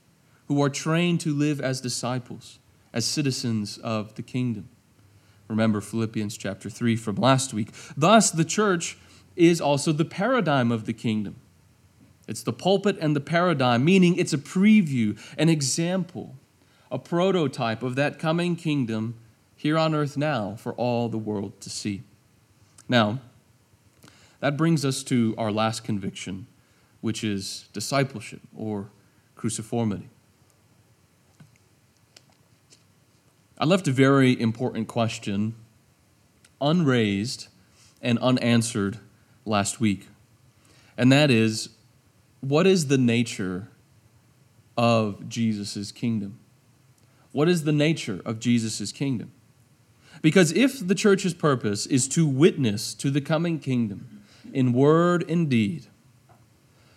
who 0.47 0.61
are 0.63 0.69
trained 0.69 1.21
to 1.21 1.35
live 1.35 1.61
as 1.61 1.81
disciples, 1.81 2.59
as 2.93 3.05
citizens 3.05 3.79
of 3.79 4.15
the 4.17 4.23
kingdom. 4.23 4.69
Remember 5.49 5.81
Philippians 5.81 6.37
chapter 6.37 6.71
3 6.71 6.97
from 6.97 7.17
last 7.17 7.53
week. 7.53 7.71
Thus, 7.97 8.31
the 8.31 8.45
church 8.45 8.99
is 9.37 9.61
also 9.61 9.93
the 9.93 10.05
paradigm 10.05 10.71
of 10.71 10.87
the 10.87 10.93
kingdom. 10.93 11.37
It's 12.29 12.43
the 12.43 12.53
pulpit 12.53 12.97
and 13.01 13.17
the 13.17 13.21
paradigm, 13.21 13.85
meaning 13.85 14.17
it's 14.17 14.33
a 14.33 14.39
preview, 14.39 15.19
an 15.37 15.49
example, 15.49 16.37
a 16.91 16.99
prototype 16.99 17.83
of 17.83 17.97
that 17.97 18.19
coming 18.19 18.55
kingdom 18.55 19.17
here 19.57 19.77
on 19.77 19.95
earth 19.95 20.17
now 20.17 20.55
for 20.55 20.73
all 20.75 21.09
the 21.09 21.19
world 21.19 21.61
to 21.61 21.71
see. 21.71 22.03
Now, 22.89 23.21
that 24.41 24.57
brings 24.57 24.85
us 24.85 25.03
to 25.05 25.35
our 25.37 25.51
last 25.51 25.85
conviction, 25.85 26.47
which 27.01 27.25
is 27.25 27.69
discipleship 27.73 28.41
or 28.57 28.91
cruciformity. 29.37 30.09
I 33.59 33.65
left 33.65 33.87
a 33.89 33.93
very 33.93 34.39
important 34.41 34.89
question 34.89 35.55
unraised 36.61 37.49
and 38.03 38.19
unanswered 38.19 38.99
last 39.45 39.81
week. 39.81 40.09
And 40.97 41.11
that 41.13 41.31
is 41.31 41.71
what 42.41 42.67
is 42.67 42.87
the 42.87 42.99
nature 42.99 43.69
of 44.77 45.29
Jesus' 45.29 45.93
kingdom? 45.93 46.39
What 47.33 47.49
is 47.49 47.65
the 47.65 47.73
nature 47.73 48.21
of 48.25 48.41
Jesus' 48.41 48.93
kingdom? 48.93 49.33
Because 50.23 50.53
if 50.53 50.87
the 50.87 50.95
church's 50.95 51.35
purpose 51.35 51.87
is 51.87 52.09
to 52.09 52.27
witness 52.27 52.95
to 52.95 53.11
the 53.11 53.21
coming 53.21 53.59
kingdom 53.59 54.23
in 54.53 54.73
word 54.73 55.29
and 55.31 55.49
deed, 55.49 55.87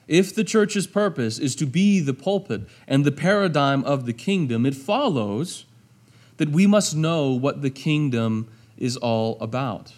if 0.07 0.35
the 0.35 0.43
church's 0.43 0.87
purpose 0.87 1.39
is 1.39 1.55
to 1.55 1.65
be 1.65 1.99
the 1.99 2.13
pulpit 2.13 2.63
and 2.87 3.05
the 3.05 3.11
paradigm 3.11 3.83
of 3.85 4.05
the 4.05 4.13
kingdom, 4.13 4.65
it 4.65 4.75
follows 4.75 5.65
that 6.37 6.49
we 6.49 6.67
must 6.67 6.95
know 6.95 7.31
what 7.31 7.61
the 7.61 7.69
kingdom 7.69 8.49
is 8.77 8.97
all 8.97 9.37
about, 9.39 9.93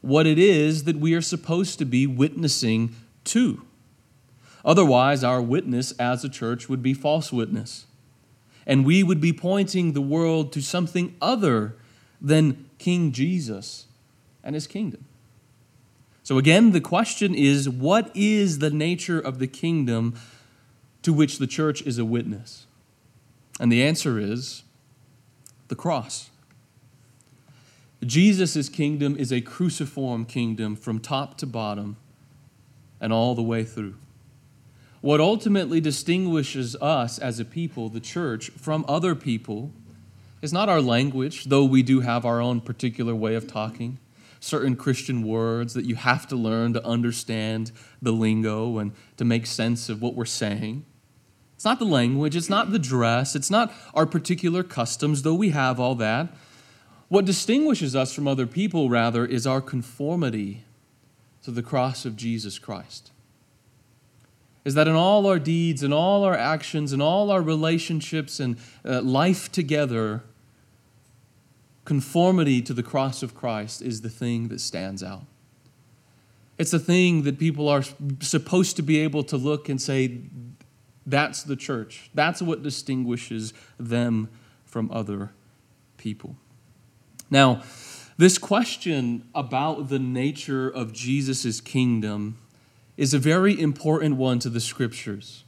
what 0.00 0.26
it 0.26 0.38
is 0.38 0.84
that 0.84 0.96
we 0.96 1.14
are 1.14 1.20
supposed 1.20 1.78
to 1.78 1.84
be 1.84 2.06
witnessing 2.06 2.94
to. 3.24 3.62
Otherwise, 4.64 5.24
our 5.24 5.42
witness 5.42 5.92
as 5.92 6.24
a 6.24 6.28
church 6.28 6.68
would 6.68 6.82
be 6.82 6.94
false 6.94 7.32
witness, 7.32 7.86
and 8.66 8.84
we 8.84 9.02
would 9.02 9.20
be 9.20 9.32
pointing 9.32 9.92
the 9.92 10.00
world 10.00 10.52
to 10.52 10.60
something 10.60 11.14
other 11.20 11.76
than 12.20 12.68
King 12.78 13.12
Jesus 13.12 13.86
and 14.44 14.54
his 14.54 14.66
kingdom. 14.66 15.04
So, 16.30 16.38
again, 16.38 16.70
the 16.70 16.80
question 16.80 17.34
is 17.34 17.68
what 17.68 18.12
is 18.14 18.60
the 18.60 18.70
nature 18.70 19.18
of 19.18 19.40
the 19.40 19.48
kingdom 19.48 20.14
to 21.02 21.12
which 21.12 21.38
the 21.38 21.46
church 21.48 21.82
is 21.82 21.98
a 21.98 22.04
witness? 22.04 22.68
And 23.58 23.72
the 23.72 23.82
answer 23.82 24.16
is 24.16 24.62
the 25.66 25.74
cross. 25.74 26.30
Jesus' 28.06 28.68
kingdom 28.68 29.16
is 29.16 29.32
a 29.32 29.40
cruciform 29.40 30.24
kingdom 30.24 30.76
from 30.76 31.00
top 31.00 31.36
to 31.38 31.46
bottom 31.46 31.96
and 33.00 33.12
all 33.12 33.34
the 33.34 33.42
way 33.42 33.64
through. 33.64 33.96
What 35.00 35.18
ultimately 35.18 35.80
distinguishes 35.80 36.76
us 36.76 37.18
as 37.18 37.40
a 37.40 37.44
people, 37.44 37.88
the 37.88 37.98
church, 37.98 38.50
from 38.50 38.84
other 38.86 39.16
people 39.16 39.72
is 40.42 40.52
not 40.52 40.68
our 40.68 40.80
language, 40.80 41.46
though 41.46 41.64
we 41.64 41.82
do 41.82 42.02
have 42.02 42.24
our 42.24 42.40
own 42.40 42.60
particular 42.60 43.16
way 43.16 43.34
of 43.34 43.48
talking, 43.48 43.98
certain 44.40 44.74
Christian 44.74 45.22
words 45.22 45.74
that 45.74 45.84
you 45.84 45.94
have 45.94 46.26
to 46.28 46.36
learn 46.36 46.72
to 46.72 46.84
understand 46.84 47.70
the 48.00 48.12
lingo 48.12 48.78
and 48.78 48.92
to 49.18 49.24
make 49.24 49.46
sense 49.46 49.88
of 49.88 50.00
what 50.02 50.14
we're 50.14 50.24
saying. 50.24 50.84
It's 51.54 51.64
not 51.64 51.78
the 51.78 51.84
language, 51.84 52.34
it's 52.34 52.48
not 52.48 52.72
the 52.72 52.78
dress, 52.78 53.36
it's 53.36 53.50
not 53.50 53.72
our 53.92 54.06
particular 54.06 54.62
customs, 54.62 55.22
though 55.22 55.34
we 55.34 55.50
have 55.50 55.78
all 55.78 55.94
that. 55.96 56.28
What 57.08 57.26
distinguishes 57.26 57.94
us 57.94 58.14
from 58.14 58.26
other 58.26 58.46
people, 58.46 58.88
rather, 58.88 59.26
is 59.26 59.46
our 59.46 59.60
conformity 59.60 60.64
to 61.42 61.50
the 61.50 61.62
cross 61.62 62.06
of 62.06 62.16
Jesus 62.16 62.58
Christ. 62.58 63.10
Is 64.64 64.74
that 64.74 64.88
in 64.88 64.94
all 64.94 65.26
our 65.26 65.38
deeds 65.38 65.82
and 65.82 65.92
all 65.92 66.24
our 66.24 66.36
actions 66.36 66.92
and 66.92 67.02
all 67.02 67.30
our 67.30 67.42
relationships 67.42 68.40
and 68.40 68.56
uh, 68.84 69.02
life 69.02 69.50
together, 69.50 70.22
conformity 71.84 72.62
to 72.62 72.74
the 72.74 72.82
cross 72.82 73.22
of 73.22 73.34
Christ 73.34 73.82
is 73.82 74.00
the 74.02 74.10
thing 74.10 74.48
that 74.48 74.60
stands 74.60 75.02
out. 75.02 75.24
It's 76.58 76.72
the 76.72 76.78
thing 76.78 77.22
that 77.22 77.38
people 77.38 77.68
are 77.68 77.82
supposed 78.20 78.76
to 78.76 78.82
be 78.82 79.00
able 79.00 79.24
to 79.24 79.36
look 79.36 79.68
and 79.68 79.80
say, 79.80 80.20
that's 81.06 81.42
the 81.42 81.56
church. 81.56 82.10
That's 82.14 82.42
what 82.42 82.62
distinguishes 82.62 83.54
them 83.78 84.28
from 84.64 84.90
other 84.92 85.32
people. 85.96 86.36
Now, 87.30 87.62
this 88.18 88.36
question 88.36 89.26
about 89.34 89.88
the 89.88 89.98
nature 89.98 90.68
of 90.68 90.92
Jesus' 90.92 91.60
kingdom 91.60 92.36
is 92.96 93.14
a 93.14 93.18
very 93.18 93.58
important 93.58 94.16
one 94.16 94.38
to 94.40 94.50
the 94.50 94.60
scriptures. 94.60 95.44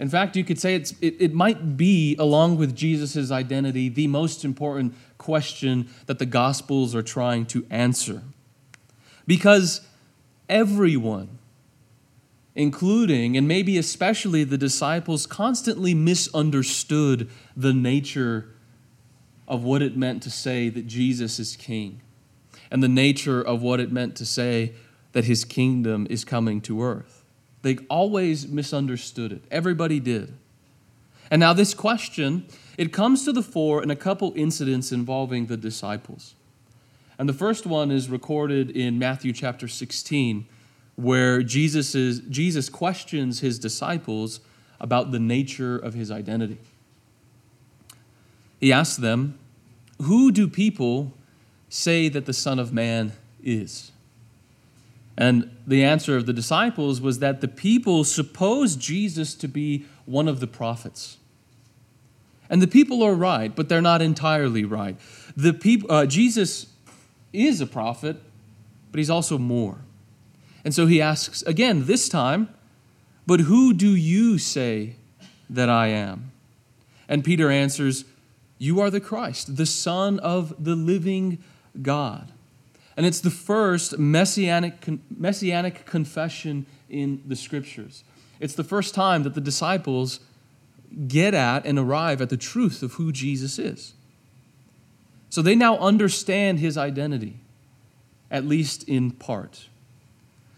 In 0.00 0.08
fact, 0.08 0.34
you 0.34 0.44
could 0.44 0.58
say 0.58 0.74
it's, 0.74 0.92
it, 1.02 1.16
it 1.20 1.34
might 1.34 1.76
be, 1.76 2.16
along 2.18 2.56
with 2.56 2.74
Jesus' 2.74 3.30
identity, 3.30 3.90
the 3.90 4.06
most 4.06 4.46
important 4.46 4.94
question 5.18 5.90
that 6.06 6.18
the 6.18 6.24
Gospels 6.24 6.94
are 6.94 7.02
trying 7.02 7.44
to 7.46 7.66
answer. 7.68 8.22
Because 9.26 9.82
everyone, 10.48 11.38
including 12.54 13.36
and 13.36 13.46
maybe 13.46 13.76
especially 13.76 14.42
the 14.42 14.56
disciples, 14.56 15.26
constantly 15.26 15.92
misunderstood 15.92 17.28
the 17.54 17.74
nature 17.74 18.48
of 19.46 19.62
what 19.62 19.82
it 19.82 19.98
meant 19.98 20.22
to 20.22 20.30
say 20.30 20.70
that 20.70 20.86
Jesus 20.86 21.38
is 21.38 21.56
king 21.56 22.00
and 22.70 22.82
the 22.82 22.88
nature 22.88 23.42
of 23.42 23.60
what 23.60 23.80
it 23.80 23.92
meant 23.92 24.16
to 24.16 24.24
say 24.24 24.72
that 25.12 25.24
his 25.26 25.44
kingdom 25.44 26.06
is 26.08 26.24
coming 26.24 26.62
to 26.62 26.82
earth. 26.82 27.19
They 27.62 27.78
always 27.88 28.48
misunderstood 28.48 29.32
it. 29.32 29.42
Everybody 29.50 30.00
did. 30.00 30.32
And 31.30 31.40
now, 31.40 31.52
this 31.52 31.74
question, 31.74 32.46
it 32.76 32.92
comes 32.92 33.24
to 33.24 33.32
the 33.32 33.42
fore 33.42 33.82
in 33.82 33.90
a 33.90 33.96
couple 33.96 34.32
incidents 34.34 34.90
involving 34.90 35.46
the 35.46 35.56
disciples. 35.56 36.34
And 37.18 37.28
the 37.28 37.34
first 37.34 37.66
one 37.66 37.90
is 37.90 38.08
recorded 38.08 38.70
in 38.70 38.98
Matthew 38.98 39.32
chapter 39.32 39.68
16 39.68 40.46
where 40.96 41.42
Jesus, 41.42 41.94
is, 41.94 42.20
Jesus 42.28 42.68
questions 42.68 43.40
his 43.40 43.58
disciples 43.58 44.40
about 44.80 45.12
the 45.12 45.18
nature 45.18 45.76
of 45.76 45.94
his 45.94 46.10
identity. 46.10 46.58
He 48.60 48.72
asks 48.72 48.96
them, 48.96 49.38
Who 50.02 50.30
do 50.30 50.46
people 50.46 51.12
say 51.68 52.08
that 52.08 52.26
the 52.26 52.32
Son 52.32 52.58
of 52.58 52.72
Man 52.72 53.12
is? 53.42 53.92
And 55.20 55.54
the 55.66 55.84
answer 55.84 56.16
of 56.16 56.24
the 56.24 56.32
disciples 56.32 56.98
was 56.98 57.18
that 57.18 57.42
the 57.42 57.46
people 57.46 58.04
supposed 58.04 58.80
Jesus 58.80 59.34
to 59.34 59.48
be 59.48 59.84
one 60.06 60.26
of 60.26 60.40
the 60.40 60.46
prophets. 60.46 61.18
And 62.48 62.62
the 62.62 62.66
people 62.66 63.02
are 63.02 63.14
right, 63.14 63.54
but 63.54 63.68
they're 63.68 63.82
not 63.82 64.00
entirely 64.00 64.64
right. 64.64 64.96
The 65.36 65.84
uh, 65.90 66.06
Jesus 66.06 66.68
is 67.34 67.60
a 67.60 67.66
prophet, 67.66 68.16
but 68.90 68.96
he's 68.96 69.10
also 69.10 69.36
more. 69.36 69.82
And 70.64 70.74
so 70.74 70.86
he 70.86 71.02
asks 71.02 71.42
again, 71.42 71.84
this 71.84 72.08
time, 72.08 72.48
But 73.26 73.40
who 73.40 73.74
do 73.74 73.94
you 73.94 74.38
say 74.38 74.96
that 75.50 75.68
I 75.68 75.88
am? 75.88 76.32
And 77.10 77.22
Peter 77.22 77.50
answers, 77.50 78.06
You 78.56 78.80
are 78.80 78.88
the 78.88 79.00
Christ, 79.00 79.56
the 79.56 79.66
Son 79.66 80.18
of 80.20 80.54
the 80.58 80.74
living 80.74 81.44
God. 81.82 82.32
And 83.00 83.06
it's 83.06 83.20
the 83.20 83.30
first 83.30 83.98
messianic, 83.98 84.86
messianic 85.16 85.86
confession 85.86 86.66
in 86.90 87.22
the 87.26 87.34
scriptures. 87.34 88.04
It's 88.40 88.52
the 88.52 88.62
first 88.62 88.94
time 88.94 89.22
that 89.22 89.34
the 89.34 89.40
disciples 89.40 90.20
get 91.08 91.32
at 91.32 91.64
and 91.64 91.78
arrive 91.78 92.20
at 92.20 92.28
the 92.28 92.36
truth 92.36 92.82
of 92.82 92.92
who 92.92 93.10
Jesus 93.10 93.58
is. 93.58 93.94
So 95.30 95.40
they 95.40 95.54
now 95.54 95.78
understand 95.78 96.58
his 96.58 96.76
identity, 96.76 97.38
at 98.30 98.44
least 98.44 98.86
in 98.86 99.12
part. 99.12 99.68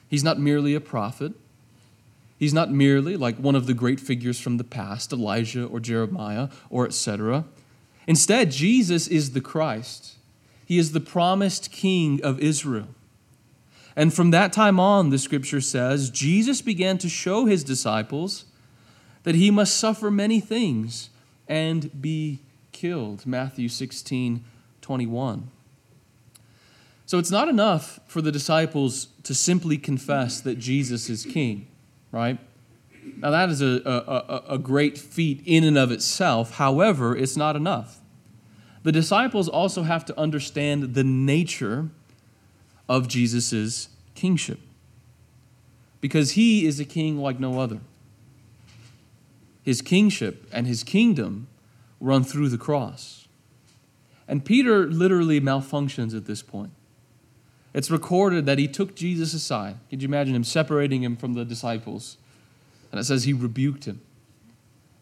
He's 0.08 0.24
not 0.24 0.40
merely 0.40 0.74
a 0.74 0.80
prophet. 0.80 1.34
He's 2.40 2.52
not 2.52 2.72
merely 2.72 3.16
like 3.16 3.36
one 3.36 3.54
of 3.54 3.68
the 3.68 3.74
great 3.74 4.00
figures 4.00 4.40
from 4.40 4.56
the 4.56 4.64
past, 4.64 5.12
Elijah 5.12 5.66
or 5.66 5.78
Jeremiah 5.78 6.48
or 6.70 6.86
etc. 6.86 7.44
Instead, 8.08 8.50
Jesus 8.50 9.06
is 9.06 9.30
the 9.30 9.40
Christ. 9.40 10.16
He 10.72 10.78
is 10.78 10.92
the 10.92 11.00
promised 11.00 11.70
king 11.70 12.18
of 12.24 12.40
Israel. 12.40 12.88
And 13.94 14.14
from 14.14 14.30
that 14.30 14.54
time 14.54 14.80
on, 14.80 15.10
the 15.10 15.18
scripture 15.18 15.60
says, 15.60 16.08
Jesus 16.08 16.62
began 16.62 16.96
to 16.96 17.10
show 17.10 17.44
his 17.44 17.62
disciples 17.62 18.46
that 19.24 19.34
he 19.34 19.50
must 19.50 19.76
suffer 19.76 20.10
many 20.10 20.40
things 20.40 21.10
and 21.46 22.00
be 22.00 22.38
killed. 22.72 23.26
Matthew 23.26 23.68
16, 23.68 24.42
21. 24.80 25.50
So 27.04 27.18
it's 27.18 27.30
not 27.30 27.50
enough 27.50 28.00
for 28.06 28.22
the 28.22 28.32
disciples 28.32 29.08
to 29.24 29.34
simply 29.34 29.76
confess 29.76 30.40
that 30.40 30.58
Jesus 30.58 31.10
is 31.10 31.26
king, 31.26 31.66
right? 32.12 32.38
Now, 33.18 33.30
that 33.30 33.50
is 33.50 33.60
a, 33.60 33.82
a, 33.84 34.54
a 34.54 34.58
great 34.58 34.96
feat 34.96 35.42
in 35.44 35.64
and 35.64 35.76
of 35.76 35.92
itself. 35.92 36.52
However, 36.52 37.14
it's 37.14 37.36
not 37.36 37.56
enough. 37.56 37.98
The 38.82 38.92
disciples 38.92 39.48
also 39.48 39.82
have 39.82 40.04
to 40.06 40.18
understand 40.18 40.94
the 40.94 41.04
nature 41.04 41.88
of 42.88 43.08
Jesus' 43.08 43.88
kingship 44.14 44.58
because 46.00 46.32
he 46.32 46.66
is 46.66 46.80
a 46.80 46.84
king 46.84 47.18
like 47.18 47.38
no 47.38 47.60
other. 47.60 47.80
His 49.62 49.80
kingship 49.80 50.46
and 50.52 50.66
his 50.66 50.82
kingdom 50.82 51.46
run 52.00 52.24
through 52.24 52.48
the 52.48 52.58
cross. 52.58 53.28
And 54.26 54.44
Peter 54.44 54.86
literally 54.86 55.40
malfunctions 55.40 56.16
at 56.16 56.26
this 56.26 56.42
point. 56.42 56.72
It's 57.72 57.90
recorded 57.90 58.44
that 58.46 58.58
he 58.58 58.68
took 58.68 58.94
Jesus 58.94 59.32
aside. 59.32 59.76
Could 59.88 60.02
you 60.02 60.08
imagine 60.08 60.34
him 60.34 60.44
separating 60.44 61.02
him 61.02 61.16
from 61.16 61.34
the 61.34 61.44
disciples? 61.44 62.18
And 62.90 63.00
it 63.00 63.04
says 63.04 63.24
he 63.24 63.32
rebuked 63.32 63.84
him. 63.84 64.00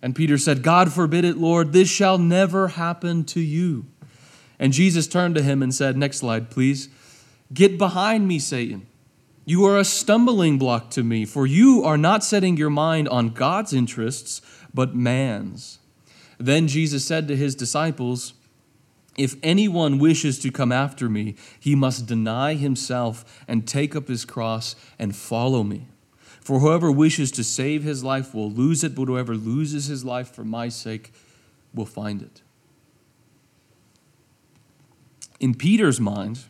And 0.02 0.16
Peter 0.16 0.38
said, 0.38 0.62
God 0.62 0.92
forbid 0.92 1.25
it, 1.25 1.37
Lord, 1.37 1.73
this 1.73 1.88
shall 1.88 2.19
never 2.19 2.69
happen 2.69 3.25
to 3.25 3.40
you. 3.40 3.87
And 4.59 4.73
Jesus 4.73 5.07
turned 5.07 5.35
to 5.35 5.42
him 5.42 5.62
and 5.62 5.75
said, 5.75 5.97
Next 5.97 6.19
slide, 6.19 6.50
please. 6.50 6.88
Get 7.52 7.78
behind 7.78 8.28
me, 8.28 8.38
Satan. 8.38 8.87
You 9.45 9.64
are 9.64 9.78
a 9.78 9.85
stumbling 9.85 10.59
block 10.59 10.90
to 10.92 11.02
me, 11.02 11.25
for 11.25 11.47
you 11.47 11.83
are 11.83 11.99
not 11.99 12.23
setting 12.23 12.57
your 12.57 12.71
mind 12.71 13.09
on 13.09 13.30
God's 13.30 13.73
interests, 13.73 14.40
but 14.73 14.95
man's. 14.95 15.78
Then 16.38 16.69
Jesus 16.69 17.04
said 17.04 17.26
to 17.28 17.37
his 17.37 17.54
disciples, 17.54 18.35
If 19.19 19.37
anyone 19.42 19.99
wishes 19.99 20.38
to 20.40 20.52
come 20.52 20.73
after 20.73 21.09
me, 21.09 21.35
he 21.59 21.75
must 21.75 22.07
deny 22.07 22.54
himself 22.54 23.45
and 23.49 23.66
take 23.66 23.97
up 23.97 24.09
his 24.09 24.25
cross 24.25 24.76
and 24.99 25.16
follow 25.16 25.64
me. 25.64 25.88
For 26.50 26.59
whoever 26.59 26.90
wishes 26.90 27.30
to 27.33 27.45
save 27.45 27.85
his 27.85 28.02
life 28.02 28.35
will 28.35 28.50
lose 28.50 28.83
it, 28.83 28.97
but 28.97 29.07
whoever 29.07 29.37
loses 29.37 29.87
his 29.87 30.04
life 30.04 30.35
for 30.35 30.42
my 30.42 30.69
sake 30.69 31.12
will 31.73 31.87
find 31.87 32.21
it. 32.21 32.42
In 35.38 35.54
Peter's 35.54 36.00
mind, 36.00 36.40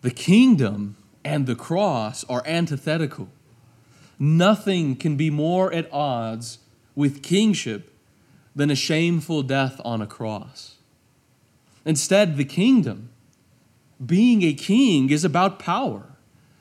the 0.00 0.10
kingdom 0.10 0.96
and 1.24 1.46
the 1.46 1.54
cross 1.54 2.24
are 2.24 2.42
antithetical. 2.44 3.28
Nothing 4.18 4.96
can 4.96 5.14
be 5.14 5.30
more 5.30 5.72
at 5.72 5.88
odds 5.92 6.58
with 6.96 7.22
kingship 7.22 7.94
than 8.56 8.68
a 8.68 8.74
shameful 8.74 9.44
death 9.44 9.80
on 9.84 10.02
a 10.02 10.08
cross. 10.08 10.74
Instead, 11.84 12.36
the 12.36 12.44
kingdom, 12.44 13.10
being 14.04 14.42
a 14.42 14.52
king, 14.52 15.08
is 15.08 15.24
about 15.24 15.60
power, 15.60 16.09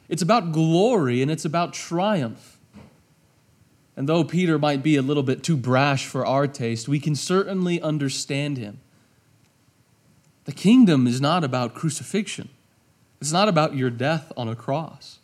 it's 0.09 0.21
about 0.21 0.51
glory, 0.51 1.21
and 1.21 1.31
it's 1.31 1.45
about 1.45 1.73
triumph. 1.73 2.57
And 3.95 4.09
though 4.09 4.23
Peter 4.23 4.57
might 4.57 4.81
be 4.81 4.95
a 4.95 5.01
little 5.01 5.23
bit 5.23 5.43
too 5.43 5.55
brash 5.55 6.05
for 6.05 6.25
our 6.25 6.47
taste, 6.47 6.87
we 6.87 6.99
can 6.99 7.15
certainly 7.15 7.79
understand 7.81 8.57
him. 8.57 8.79
The 10.45 10.51
kingdom 10.51 11.05
is 11.05 11.21
not 11.21 11.43
about 11.43 11.75
crucifixion. 11.75 12.49
It's 13.21 13.31
not 13.31 13.47
about 13.47 13.75
your 13.75 13.91
death 13.91 14.31
on 14.35 14.47
a 14.47 14.55
cross. 14.55 15.19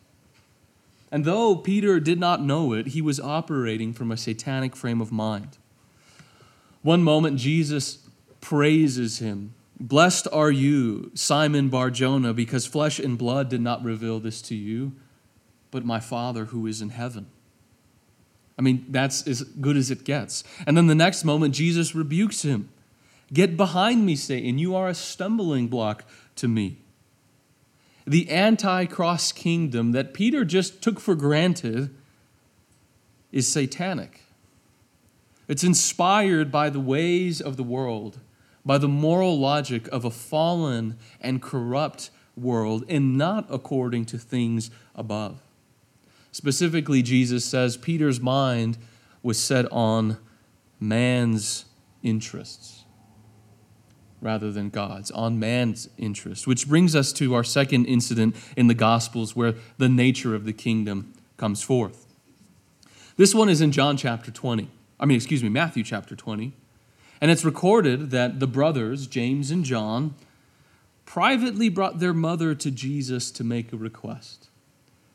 And 1.11 1.25
though 1.25 1.55
Peter 1.55 1.99
did 1.99 2.19
not 2.19 2.43
know 2.43 2.73
it, 2.73 2.87
he 2.87 3.01
was 3.01 3.19
operating 3.19 3.91
from 3.91 4.11
a 4.11 4.17
satanic 4.17 4.75
frame 4.75 5.01
of 5.01 5.11
mind. 5.11 5.57
One 6.83 7.01
moment, 7.01 7.39
Jesus 7.39 7.99
praises 8.39 9.17
him. 9.17 9.54
Blessed 9.79 10.27
are 10.31 10.51
you, 10.51 11.11
Simon 11.13 11.69
Barjona, 11.69 12.33
because 12.33 12.65
flesh 12.65 12.99
and 12.99 13.17
blood 13.17 13.49
did 13.49 13.61
not 13.61 13.83
reveal 13.83 14.19
this 14.19 14.41
to 14.43 14.55
you, 14.55 14.93
but 15.71 15.85
my 15.85 15.99
Father 15.99 16.45
who 16.45 16.65
is 16.65 16.81
in 16.81 16.89
heaven. 16.89 17.27
I 18.57 18.61
mean, 18.61 18.85
that's 18.89 19.27
as 19.27 19.43
good 19.43 19.75
as 19.75 19.91
it 19.91 20.05
gets. 20.05 20.43
And 20.65 20.77
then 20.77 20.87
the 20.87 20.95
next 20.95 21.25
moment, 21.25 21.53
Jesus 21.53 21.93
rebukes 21.93 22.43
him 22.43 22.69
Get 23.33 23.57
behind 23.57 24.05
me, 24.05 24.15
Satan. 24.15 24.59
You 24.59 24.75
are 24.75 24.87
a 24.87 24.93
stumbling 24.93 25.67
block 25.67 26.05
to 26.35 26.47
me 26.47 26.77
the 28.05 28.29
anti-cross 28.29 29.31
kingdom 29.31 29.91
that 29.91 30.13
Peter 30.13 30.45
just 30.45 30.81
took 30.81 30.99
for 30.99 31.15
granted 31.15 31.89
is 33.31 33.47
satanic. 33.47 34.21
It's 35.47 35.63
inspired 35.63 36.51
by 36.51 36.69
the 36.69 36.79
ways 36.79 37.41
of 37.41 37.57
the 37.57 37.63
world, 37.63 38.19
by 38.65 38.77
the 38.77 38.87
moral 38.87 39.39
logic 39.39 39.87
of 39.89 40.03
a 40.03 40.11
fallen 40.11 40.97
and 41.21 41.41
corrupt 41.41 42.09
world, 42.35 42.83
and 42.89 43.17
not 43.17 43.45
according 43.49 44.05
to 44.05 44.17
things 44.17 44.71
above. 44.95 45.41
Specifically, 46.31 47.01
Jesus 47.01 47.45
says 47.45 47.77
Peter's 47.77 48.19
mind 48.19 48.77
was 49.23 49.39
set 49.39 49.71
on 49.71 50.17
man's 50.79 51.65
interests 52.03 52.83
rather 54.21 54.51
than 54.51 54.69
God's, 54.69 55.11
on 55.11 55.39
man's 55.39 55.87
interest. 55.97 56.47
Which 56.47 56.67
brings 56.67 56.95
us 56.95 57.13
to 57.13 57.35
our 57.35 57.43
second 57.43 57.85
incident 57.85 58.35
in 58.57 58.67
the 58.67 58.73
Gospels 58.73 59.35
where 59.35 59.53
the 59.77 59.87
nature 59.87 60.33
of 60.33 60.45
the 60.45 60.53
kingdom 60.53 61.13
comes 61.37 61.61
forth. 61.61 62.05
This 63.17 63.35
one 63.35 63.49
is 63.49 63.61
in 63.61 63.71
John 63.71 63.97
chapter 63.97 64.31
20. 64.31 64.67
I 64.99 65.05
mean, 65.05 65.15
excuse 65.15 65.43
me, 65.43 65.49
Matthew 65.49 65.83
chapter 65.83 66.15
20. 66.15 66.53
And 67.21 67.31
it's 67.31 67.45
recorded 67.45 68.11
that 68.11 68.39
the 68.39 68.47
brothers, 68.47 69.07
James 69.07 69.51
and 69.51 69.63
John, 69.63 70.15
privately 71.05 71.69
brought 71.69 71.99
their 71.99 72.13
mother 72.13 72.55
to 72.55 72.71
Jesus 72.71 73.31
to 73.31 73.43
make 73.43 73.71
a 73.71 73.77
request. 73.77 74.49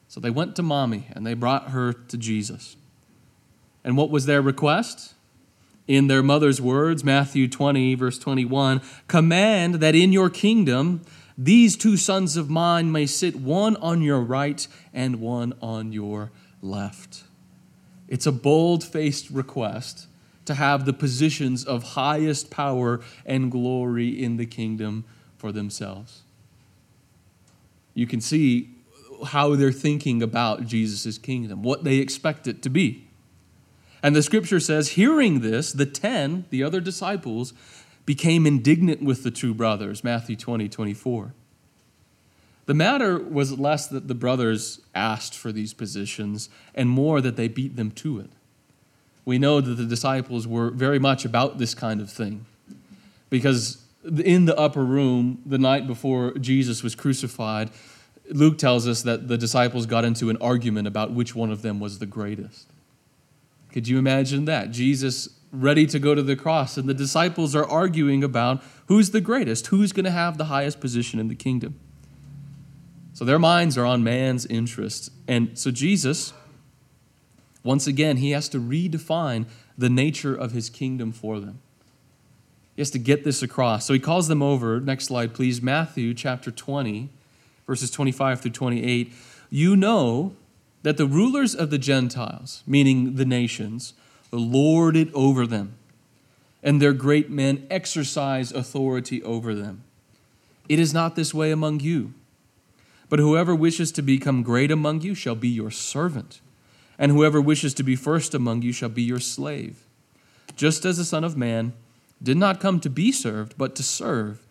So 0.08 0.20
they 0.20 0.30
went 0.30 0.56
to 0.56 0.62
mommy 0.62 1.06
and 1.12 1.26
they 1.26 1.34
brought 1.34 1.70
her 1.70 1.92
to 1.92 2.16
Jesus. 2.16 2.76
And 3.84 3.96
what 3.96 4.10
was 4.10 4.26
their 4.26 4.42
request? 4.42 5.14
in 5.90 6.06
their 6.06 6.22
mother's 6.22 6.60
words, 6.60 7.02
Matthew 7.02 7.48
20, 7.48 7.96
verse 7.96 8.16
21 8.16 8.80
Command 9.08 9.74
that 9.76 9.96
in 9.96 10.12
your 10.12 10.30
kingdom 10.30 11.02
these 11.36 11.76
two 11.76 11.96
sons 11.96 12.36
of 12.36 12.48
mine 12.48 12.92
may 12.92 13.06
sit 13.06 13.34
one 13.34 13.74
on 13.76 14.00
your 14.00 14.20
right 14.20 14.68
and 14.94 15.16
one 15.16 15.52
on 15.60 15.92
your 15.92 16.30
left. 16.62 17.24
It's 18.06 18.26
a 18.26 18.30
bold 18.30 18.84
faced 18.84 19.30
request 19.30 20.06
to 20.50 20.54
have 20.54 20.84
the 20.84 20.92
positions 20.92 21.64
of 21.64 21.82
highest 21.94 22.50
power 22.50 23.00
and 23.24 23.50
glory 23.50 24.08
in 24.08 24.36
the 24.36 24.46
kingdom 24.46 25.04
for 25.36 25.52
themselves. 25.52 26.22
You 27.94 28.06
can 28.06 28.20
see 28.20 28.70
how 29.28 29.54
they're 29.54 29.72
thinking 29.72 30.22
about 30.22 30.66
Jesus' 30.66 31.18
kingdom, 31.18 31.62
what 31.62 31.84
they 31.84 31.96
expect 31.96 32.46
it 32.46 32.62
to 32.62 32.68
be. 32.68 33.06
And 34.02 34.16
the 34.16 34.22
scripture 34.22 34.60
says, 34.60 34.90
hearing 34.90 35.40
this, 35.40 35.72
the 35.72 35.86
ten, 35.86 36.46
the 36.50 36.64
other 36.64 36.80
disciples, 36.80 37.52
became 38.04 38.46
indignant 38.46 39.02
with 39.02 39.22
the 39.22 39.30
two 39.30 39.54
brothers, 39.54 40.02
Matthew 40.02 40.36
20, 40.36 40.68
24. 40.68 41.34
The 42.66 42.74
matter 42.74 43.18
was 43.18 43.58
less 43.58 43.86
that 43.88 44.08
the 44.08 44.14
brothers 44.14 44.80
asked 44.94 45.34
for 45.34 45.52
these 45.52 45.74
positions 45.74 46.48
and 46.74 46.88
more 46.88 47.20
that 47.20 47.36
they 47.36 47.48
beat 47.48 47.76
them 47.76 47.90
to 47.92 48.18
it. 48.20 48.30
We 49.24 49.38
know 49.38 49.60
that 49.60 49.74
the 49.74 49.84
disciples 49.84 50.46
were 50.46 50.70
very 50.70 50.98
much 50.98 51.24
about 51.24 51.58
this 51.58 51.74
kind 51.74 52.00
of 52.00 52.10
thing 52.10 52.46
because 53.28 53.84
in 54.24 54.46
the 54.46 54.56
upper 54.56 54.84
room, 54.84 55.42
the 55.44 55.58
night 55.58 55.86
before 55.86 56.32
Jesus 56.38 56.82
was 56.82 56.94
crucified, 56.94 57.70
Luke 58.30 58.58
tells 58.58 58.88
us 58.88 59.02
that 59.02 59.28
the 59.28 59.36
disciples 59.36 59.86
got 59.86 60.04
into 60.04 60.30
an 60.30 60.36
argument 60.38 60.86
about 60.86 61.12
which 61.12 61.34
one 61.34 61.50
of 61.50 61.62
them 61.62 61.80
was 61.80 61.98
the 61.98 62.06
greatest. 62.06 62.66
Could 63.72 63.88
you 63.88 63.98
imagine 63.98 64.46
that? 64.46 64.70
Jesus 64.70 65.28
ready 65.52 65.86
to 65.86 65.98
go 65.98 66.14
to 66.14 66.22
the 66.22 66.36
cross, 66.36 66.76
and 66.76 66.88
the 66.88 66.94
disciples 66.94 67.56
are 67.56 67.64
arguing 67.64 68.22
about 68.22 68.62
who's 68.86 69.10
the 69.10 69.20
greatest, 69.20 69.68
who's 69.68 69.92
going 69.92 70.04
to 70.04 70.10
have 70.10 70.38
the 70.38 70.44
highest 70.44 70.80
position 70.80 71.18
in 71.18 71.28
the 71.28 71.34
kingdom. 71.34 71.78
So 73.12 73.24
their 73.24 73.38
minds 73.38 73.76
are 73.76 73.84
on 73.84 74.04
man's 74.04 74.46
interests. 74.46 75.10
And 75.26 75.58
so 75.58 75.70
Jesus, 75.70 76.32
once 77.62 77.86
again, 77.86 78.16
he 78.16 78.30
has 78.30 78.48
to 78.50 78.58
redefine 78.58 79.46
the 79.76 79.90
nature 79.90 80.34
of 80.34 80.52
his 80.52 80.70
kingdom 80.70 81.12
for 81.12 81.40
them. 81.40 81.60
He 82.76 82.80
has 82.80 82.90
to 82.92 82.98
get 82.98 83.24
this 83.24 83.42
across. 83.42 83.86
So 83.86 83.92
he 83.92 84.00
calls 84.00 84.28
them 84.28 84.42
over. 84.42 84.80
Next 84.80 85.06
slide, 85.06 85.34
please. 85.34 85.60
Matthew 85.60 86.14
chapter 86.14 86.50
20, 86.50 87.10
verses 87.66 87.90
25 87.90 88.40
through 88.40 88.50
28. 88.52 89.12
You 89.50 89.76
know 89.76 90.34
that 90.82 90.96
the 90.96 91.06
rulers 91.06 91.54
of 91.54 91.70
the 91.70 91.78
Gentiles, 91.78 92.62
meaning 92.66 93.16
the 93.16 93.26
nations, 93.26 93.92
lord 94.32 94.96
it 94.96 95.12
over 95.12 95.46
them, 95.46 95.74
and 96.62 96.80
their 96.80 96.92
great 96.92 97.30
men 97.30 97.66
exercise 97.70 98.52
authority 98.52 99.22
over 99.22 99.54
them. 99.54 99.82
It 100.68 100.78
is 100.78 100.94
not 100.94 101.16
this 101.16 101.34
way 101.34 101.50
among 101.50 101.80
you. 101.80 102.14
But 103.08 103.18
whoever 103.18 103.54
wishes 103.54 103.90
to 103.92 104.02
become 104.02 104.44
great 104.44 104.70
among 104.70 105.00
you 105.00 105.14
shall 105.14 105.34
be 105.34 105.48
your 105.48 105.72
servant, 105.72 106.40
and 107.00 107.10
whoever 107.10 107.40
wishes 107.40 107.72
to 107.72 107.82
be 107.82 107.96
first 107.96 108.34
among 108.34 108.60
you 108.60 108.72
shall 108.72 108.90
be 108.90 109.02
your 109.02 109.18
slave. 109.18 109.82
Just 110.54 110.84
as 110.84 110.98
the 110.98 111.04
Son 111.04 111.24
of 111.24 111.34
Man 111.34 111.72
did 112.22 112.36
not 112.36 112.60
come 112.60 112.78
to 112.80 112.90
be 112.90 113.10
served, 113.10 113.56
but 113.56 113.74
to 113.76 113.82
serve, 113.82 114.46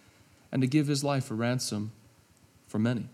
and 0.51 0.63
to 0.63 0.67
give 0.67 0.87
his 0.87 1.03
life 1.03 1.29
a 1.29 1.35
ransom 1.35 1.91
for 2.67 2.79
many. 2.79 3.07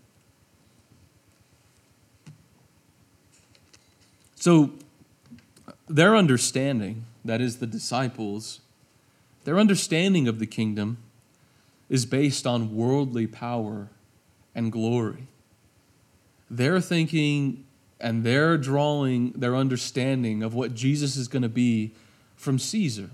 So, 4.36 4.70
their 5.86 6.16
understanding, 6.16 7.04
that 7.22 7.42
is 7.42 7.58
the 7.58 7.66
disciples, 7.66 8.60
their 9.44 9.58
understanding 9.58 10.26
of 10.28 10.38
the 10.38 10.46
kingdom 10.46 10.96
is 11.90 12.06
based 12.06 12.46
on 12.46 12.74
worldly 12.74 13.26
power 13.26 13.88
and 14.54 14.72
glory. 14.72 15.26
They're 16.48 16.80
thinking 16.80 17.65
and 18.00 18.24
they're 18.24 18.58
drawing 18.58 19.32
their 19.32 19.56
understanding 19.56 20.42
of 20.42 20.54
what 20.54 20.74
Jesus 20.74 21.16
is 21.16 21.28
going 21.28 21.42
to 21.42 21.48
be 21.48 21.92
from 22.36 22.58
Caesar, 22.58 23.10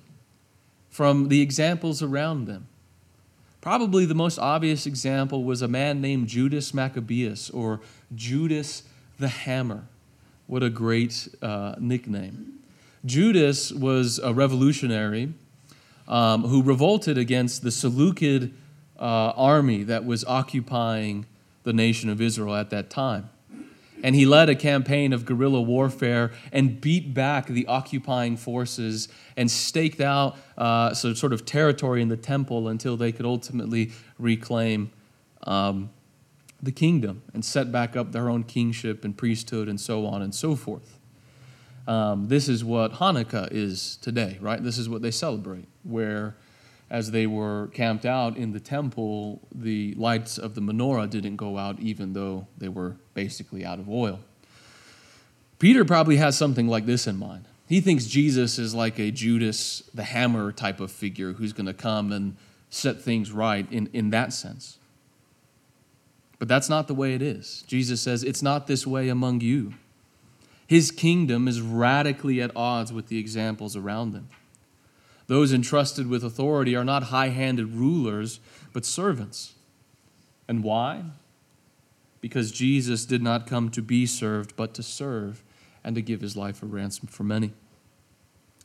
from 0.90 1.29
the 1.29 1.40
examples 1.40 2.03
around 2.03 2.47
them. 2.47 2.66
Probably 3.61 4.05
the 4.05 4.14
most 4.14 4.38
obvious 4.38 4.87
example 4.87 5.45
was 5.45 5.62
a 5.62 5.68
man 5.68 6.01
named 6.01 6.27
Judas 6.27 6.75
Maccabeus 6.75 7.49
or 7.51 7.81
Judas 8.14 8.83
the 9.18 9.29
Hammer. 9.29 9.85
What 10.49 10.64
a 10.64 10.71
great 10.71 11.29
uh, 11.40 11.77
nickname. 11.79 12.59
Judas 13.05 13.73
was 13.73 14.18
a 14.18 14.35
revolutionary 14.35 15.33
um, 16.09 16.42
who 16.42 16.62
revolted 16.62 17.16
against 17.16 17.62
the 17.62 17.71
Seleucid 17.71 18.53
uh, 18.99 19.33
army 19.37 19.85
that 19.85 20.05
was 20.05 20.25
occupying 20.25 21.27
the 21.62 21.73
nation 21.73 22.11
of 22.11 22.21
Israel 22.21 22.55
at 22.55 22.71
that 22.71 22.90
time. 22.90 23.31
And 24.03 24.15
he 24.17 24.27
led 24.27 24.49
a 24.49 24.55
campaign 24.55 25.12
of 25.12 25.25
guerrilla 25.25 25.61
warfare 25.61 26.33
and 26.53 26.81
beat 26.81 27.15
back 27.15 27.47
the 27.47 27.67
occupying 27.67 28.37
forces 28.37 29.09
and 29.37 29.51
staked 29.51 30.01
out 30.01 30.37
uh, 30.59 30.93
sort 30.93 31.33
of 31.33 31.45
territory 31.45 32.03
in 32.03 32.09
the 32.09 32.17
temple 32.17 32.69
until 32.69 32.97
they 32.97 33.12
could 33.12 33.27
ultimately 33.27 33.93
reclaim 34.19 34.91
um, 35.45 35.91
the 36.62 36.73
kingdom 36.73 37.23
and 37.33 37.45
set 37.45 37.73
back 37.73 37.97
up 37.97 38.12
their 38.12 38.29
own 38.29 38.45
kingship 38.45 39.05
and 39.05 39.17
priesthood 39.17 39.69
and 39.69 39.81
so 39.81 40.07
on 40.07 40.23
and 40.23 40.35
so 40.35 40.55
forth. 40.57 40.99
Um, 41.87 42.29
this 42.29 42.49
is 42.49 42.65
what 42.65 42.95
Hanukkah 42.95 43.49
is 43.51 43.97
today, 43.97 44.38
right? 44.41 44.62
This 44.62 44.79
is 44.79 44.88
what 44.88 45.03
they 45.03 45.11
celebrate, 45.11 45.67
where 45.83 46.37
as 46.93 47.11
they 47.11 47.27
were 47.27 47.71
camped 47.73 48.05
out 48.05 48.37
in 48.37 48.53
the 48.53 48.61
temple, 48.61 49.41
the 49.51 49.95
lights 49.95 50.37
of 50.37 50.55
the 50.55 50.61
menorah 50.61 51.09
didn't 51.09 51.37
go 51.37 51.57
out, 51.57 51.81
even 51.81 52.13
though 52.13 52.47
they 52.59 52.69
were 52.69 52.97
basically 53.15 53.65
out 53.65 53.79
of 53.79 53.89
oil. 53.89 54.21
Peter 55.59 55.87
probably 55.87 56.19
has 56.19 56.37
something 56.37 56.69
like 56.69 56.85
this 56.85 57.07
in 57.07 57.17
mind. 57.17 57.47
He 57.67 57.81
thinks 57.81 58.05
Jesus 58.05 58.59
is 58.59 58.75
like 58.75 58.99
a 58.99 59.11
Judas 59.11 59.83
the 59.95 60.03
hammer 60.03 60.53
type 60.53 60.81
of 60.81 60.93
figure 60.93 61.33
who's 61.33 61.55
going 61.55 61.67
to 61.67 61.73
come 61.73 62.13
and 62.13 62.37
set 62.69 63.01
things 63.01 63.33
right 63.33 63.67
in, 63.73 63.89
in 63.95 64.11
that 64.11 64.35
sense. 64.35 64.77
But 66.39 66.47
that's 66.47 66.69
not 66.69 66.89
the 66.89 66.95
way 66.95 67.15
it 67.15 67.23
is. 67.23 67.65
Jesus 67.67 68.03
says, 68.03 68.23
It's 68.23 68.43
not 68.43 68.67
this 68.67 68.87
way 68.87 69.09
among 69.09 69.41
you. 69.41 69.73
His 70.67 70.91
kingdom 70.91 71.49
is 71.49 71.63
radically 71.63 72.43
at 72.43 72.55
odds 72.55 72.93
with 72.93 73.09
the 73.09 73.19
examples 73.19 73.77
around 73.77 74.13
them. 74.13 74.29
Those 75.27 75.53
entrusted 75.53 76.09
with 76.09 76.25
authority 76.25 76.75
are 76.77 76.85
not 76.85 77.05
high 77.05 77.29
handed 77.29 77.75
rulers, 77.75 78.41
but 78.73 78.85
servants. 78.85 79.55
And 80.49 80.63
why? 80.63 81.05
Because 82.21 82.51
Jesus 82.51 83.05
did 83.05 83.23
not 83.23 83.47
come 83.47 83.71
to 83.71 83.83
be 83.83 84.07
served, 84.07 84.55
but 84.57 84.75
to 84.75 84.83
serve 84.83 85.43
and 85.85 85.95
to 85.97 86.03
give 86.03 86.21
his 86.21 86.37
life 86.37 86.63
a 86.63 86.67
ransom 86.67 87.09
for 87.09 87.25
many. 87.25 87.53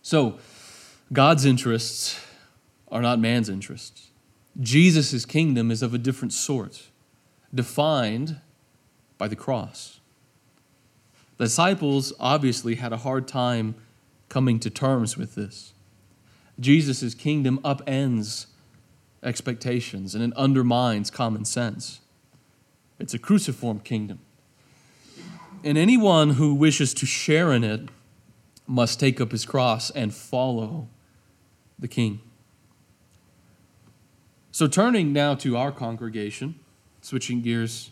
So, 0.01 0.39
God's 1.11 1.45
interests 1.45 2.19
are 2.89 3.01
not 3.01 3.19
man's 3.19 3.49
interests. 3.49 4.09
Jesus' 4.59 5.25
kingdom 5.25 5.71
is 5.71 5.81
of 5.81 5.93
a 5.93 5.97
different 5.97 6.33
sort, 6.33 6.87
defined 7.53 8.39
by 9.17 9.27
the 9.27 9.35
cross. 9.35 9.99
The 11.37 11.45
disciples 11.45 12.13
obviously 12.19 12.75
had 12.75 12.91
a 12.91 12.97
hard 12.97 13.27
time 13.27 13.75
coming 14.29 14.59
to 14.59 14.69
terms 14.69 15.17
with 15.17 15.35
this. 15.35 15.73
Jesus' 16.59 17.13
kingdom 17.13 17.59
upends 17.59 18.47
expectations 19.23 20.15
and 20.15 20.23
it 20.23 20.35
undermines 20.37 21.09
common 21.11 21.45
sense. 21.45 21.99
It's 22.99 23.13
a 23.13 23.19
cruciform 23.19 23.79
kingdom. 23.79 24.19
And 25.63 25.77
anyone 25.77 26.31
who 26.31 26.53
wishes 26.53 26.93
to 26.95 27.05
share 27.05 27.51
in 27.51 27.63
it 27.63 27.89
must 28.67 28.99
take 28.99 29.21
up 29.21 29.31
his 29.31 29.45
cross 29.45 29.89
and 29.91 30.13
follow 30.13 30.87
the 31.79 31.87
king. 31.87 32.21
So, 34.51 34.67
turning 34.67 35.13
now 35.13 35.35
to 35.35 35.55
our 35.55 35.71
congregation, 35.71 36.55
switching 37.01 37.41
gears 37.41 37.91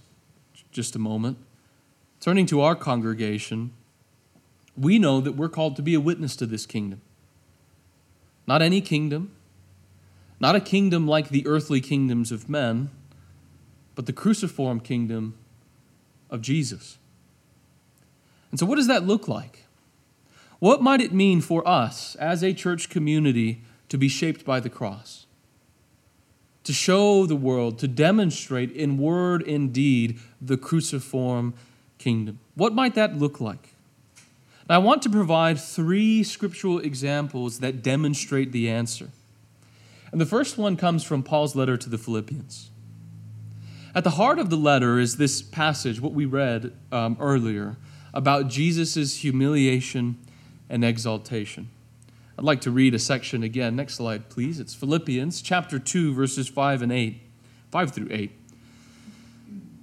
just 0.71 0.95
a 0.95 0.99
moment, 0.99 1.37
turning 2.19 2.45
to 2.47 2.61
our 2.61 2.75
congregation, 2.75 3.71
we 4.75 4.99
know 4.99 5.21
that 5.21 5.33
we're 5.33 5.49
called 5.49 5.75
to 5.75 5.81
be 5.81 5.93
a 5.93 5.99
witness 5.99 6.35
to 6.37 6.45
this 6.45 6.65
kingdom. 6.65 7.01
Not 8.47 8.61
any 8.61 8.81
kingdom, 8.81 9.31
not 10.39 10.55
a 10.55 10.59
kingdom 10.59 11.07
like 11.07 11.29
the 11.29 11.45
earthly 11.47 11.81
kingdoms 11.81 12.31
of 12.31 12.49
men, 12.49 12.89
but 13.95 14.05
the 14.05 14.13
cruciform 14.13 14.79
kingdom 14.79 15.35
of 16.29 16.41
Jesus. 16.41 16.97
And 18.51 18.59
so, 18.59 18.65
what 18.65 18.75
does 18.75 18.87
that 18.87 19.05
look 19.05 19.27
like? 19.27 19.65
What 20.59 20.81
might 20.81 21.01
it 21.01 21.13
mean 21.13 21.41
for 21.41 21.67
us 21.67 22.15
as 22.15 22.43
a 22.43 22.53
church 22.53 22.89
community 22.89 23.61
to 23.89 23.97
be 23.97 24.07
shaped 24.07 24.45
by 24.45 24.59
the 24.59 24.69
cross? 24.69 25.25
To 26.63 26.73
show 26.73 27.25
the 27.25 27.35
world, 27.35 27.77
to 27.79 27.87
demonstrate 27.87 28.71
in 28.71 28.97
word 28.97 29.47
and 29.47 29.71
deed 29.71 30.19
the 30.41 30.57
cruciform 30.57 31.53
kingdom. 31.97 32.39
What 32.55 32.73
might 32.73 32.95
that 32.95 33.17
look 33.17 33.39
like? 33.39 33.74
I 34.67 34.79
want 34.79 35.03
to 35.03 35.09
provide 35.09 35.59
three 35.59 36.23
scriptural 36.23 36.79
examples 36.79 37.59
that 37.59 37.83
demonstrate 37.83 38.51
the 38.51 38.69
answer. 38.69 39.09
And 40.11 40.19
the 40.19 40.25
first 40.25 40.57
one 40.57 40.75
comes 40.75 41.03
from 41.03 41.21
Paul's 41.21 41.55
letter 41.55 41.77
to 41.77 41.89
the 41.89 41.99
Philippians. 41.99 42.71
At 43.93 44.03
the 44.03 44.11
heart 44.11 44.39
of 44.39 44.49
the 44.49 44.57
letter 44.57 44.97
is 44.97 45.17
this 45.17 45.41
passage, 45.41 46.01
what 46.01 46.13
we 46.13 46.25
read 46.25 46.73
um, 46.91 47.15
earlier, 47.19 47.77
about 48.13 48.47
Jesus' 48.47 49.17
humiliation 49.17 50.17
and 50.67 50.83
exaltation. 50.83 51.69
I'd 52.37 52.43
like 52.43 52.61
to 52.61 52.71
read 52.71 52.95
a 52.95 52.99
section 52.99 53.43
again. 53.43 53.75
Next 53.75 53.95
slide, 53.95 54.29
please. 54.29 54.59
It's 54.59 54.73
Philippians 54.73 55.41
chapter 55.41 55.79
2, 55.79 56.13
verses 56.13 56.47
5 56.47 56.81
and 56.81 56.91
8, 56.91 57.21
5 57.71 57.91
through 57.91 58.07
8. 58.09 58.31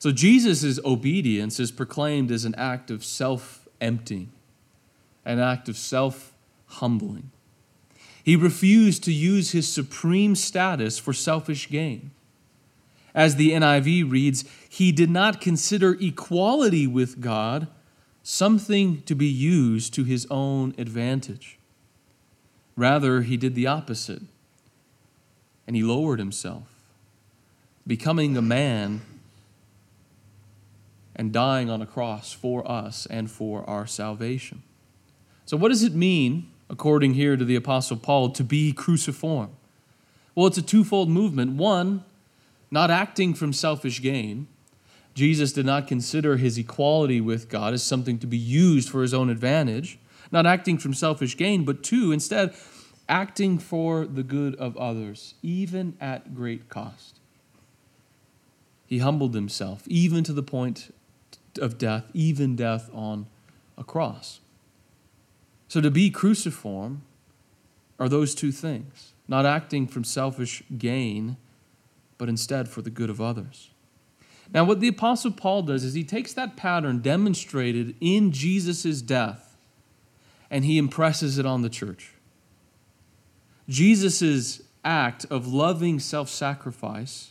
So 0.00 0.10
Jesus' 0.10 0.80
obedience 0.82 1.60
is 1.60 1.70
proclaimed 1.70 2.32
as 2.32 2.46
an 2.46 2.54
act 2.56 2.90
of 2.90 3.04
self 3.04 3.68
emptying, 3.82 4.32
an 5.26 5.38
act 5.38 5.68
of 5.68 5.76
self 5.76 6.32
humbling. 6.66 7.30
He 8.24 8.34
refused 8.34 9.04
to 9.04 9.12
use 9.12 9.52
his 9.52 9.70
supreme 9.70 10.34
status 10.34 10.98
for 10.98 11.12
selfish 11.12 11.68
gain. 11.68 12.12
As 13.14 13.36
the 13.36 13.50
NIV 13.50 14.10
reads, 14.10 14.44
he 14.68 14.90
did 14.90 15.10
not 15.10 15.40
consider 15.40 15.96
equality 16.00 16.86
with 16.86 17.20
God 17.20 17.68
something 18.22 19.02
to 19.02 19.14
be 19.14 19.26
used 19.26 19.92
to 19.94 20.04
his 20.04 20.26
own 20.30 20.74
advantage. 20.78 21.58
Rather, 22.74 23.20
he 23.22 23.36
did 23.36 23.54
the 23.54 23.66
opposite. 23.66 24.22
and 25.66 25.76
he 25.76 25.82
lowered 25.84 26.18
himself, 26.18 26.64
becoming 27.86 28.36
a 28.36 28.42
man 28.42 29.02
and 31.20 31.34
dying 31.34 31.68
on 31.68 31.82
a 31.82 31.86
cross 31.86 32.32
for 32.32 32.66
us 32.66 33.04
and 33.04 33.30
for 33.30 33.68
our 33.68 33.86
salvation. 33.86 34.62
So, 35.44 35.54
what 35.54 35.68
does 35.68 35.82
it 35.82 35.92
mean, 35.92 36.50
according 36.70 37.12
here 37.12 37.36
to 37.36 37.44
the 37.44 37.56
Apostle 37.56 37.98
Paul, 37.98 38.30
to 38.30 38.42
be 38.42 38.72
cruciform? 38.72 39.50
Well, 40.34 40.46
it's 40.46 40.56
a 40.56 40.62
twofold 40.62 41.10
movement. 41.10 41.56
One, 41.56 42.04
not 42.70 42.90
acting 42.90 43.34
from 43.34 43.52
selfish 43.52 44.00
gain. 44.00 44.48
Jesus 45.12 45.52
did 45.52 45.66
not 45.66 45.86
consider 45.86 46.38
his 46.38 46.56
equality 46.56 47.20
with 47.20 47.50
God 47.50 47.74
as 47.74 47.82
something 47.82 48.18
to 48.20 48.26
be 48.26 48.38
used 48.38 48.88
for 48.88 49.02
his 49.02 49.12
own 49.12 49.28
advantage, 49.28 49.98
not 50.32 50.46
acting 50.46 50.78
from 50.78 50.94
selfish 50.94 51.36
gain, 51.36 51.66
but 51.66 51.82
two, 51.82 52.12
instead, 52.12 52.54
acting 53.10 53.58
for 53.58 54.06
the 54.06 54.22
good 54.22 54.54
of 54.54 54.74
others, 54.78 55.34
even 55.42 55.98
at 56.00 56.34
great 56.34 56.70
cost. 56.70 57.20
He 58.86 59.00
humbled 59.00 59.34
himself, 59.34 59.82
even 59.86 60.24
to 60.24 60.32
the 60.32 60.42
point 60.42 60.94
of 61.58 61.78
death, 61.78 62.04
even 62.14 62.56
death 62.56 62.90
on 62.92 63.26
a 63.76 63.84
cross. 63.84 64.40
So 65.68 65.80
to 65.80 65.90
be 65.90 66.10
cruciform 66.10 67.02
are 67.98 68.08
those 68.08 68.34
two 68.34 68.52
things 68.52 69.12
not 69.28 69.46
acting 69.46 69.86
from 69.86 70.02
selfish 70.02 70.60
gain, 70.76 71.36
but 72.18 72.28
instead 72.28 72.68
for 72.68 72.82
the 72.82 72.90
good 72.90 73.08
of 73.08 73.20
others. 73.20 73.70
Now, 74.52 74.64
what 74.64 74.80
the 74.80 74.88
Apostle 74.88 75.30
Paul 75.30 75.62
does 75.62 75.84
is 75.84 75.94
he 75.94 76.02
takes 76.02 76.32
that 76.32 76.56
pattern 76.56 76.98
demonstrated 77.00 77.94
in 78.00 78.32
Jesus' 78.32 79.00
death 79.00 79.56
and 80.50 80.64
he 80.64 80.78
impresses 80.78 81.38
it 81.38 81.46
on 81.46 81.62
the 81.62 81.68
church. 81.68 82.14
Jesus' 83.68 84.62
act 84.84 85.24
of 85.30 85.46
loving 85.46 86.00
self 86.00 86.28
sacrifice 86.28 87.30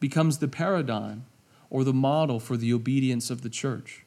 becomes 0.00 0.38
the 0.38 0.48
paradigm 0.48 1.26
or 1.72 1.84
the 1.84 1.92
model 1.92 2.38
for 2.38 2.58
the 2.58 2.70
obedience 2.70 3.30
of 3.30 3.40
the 3.40 3.48
church. 3.48 4.04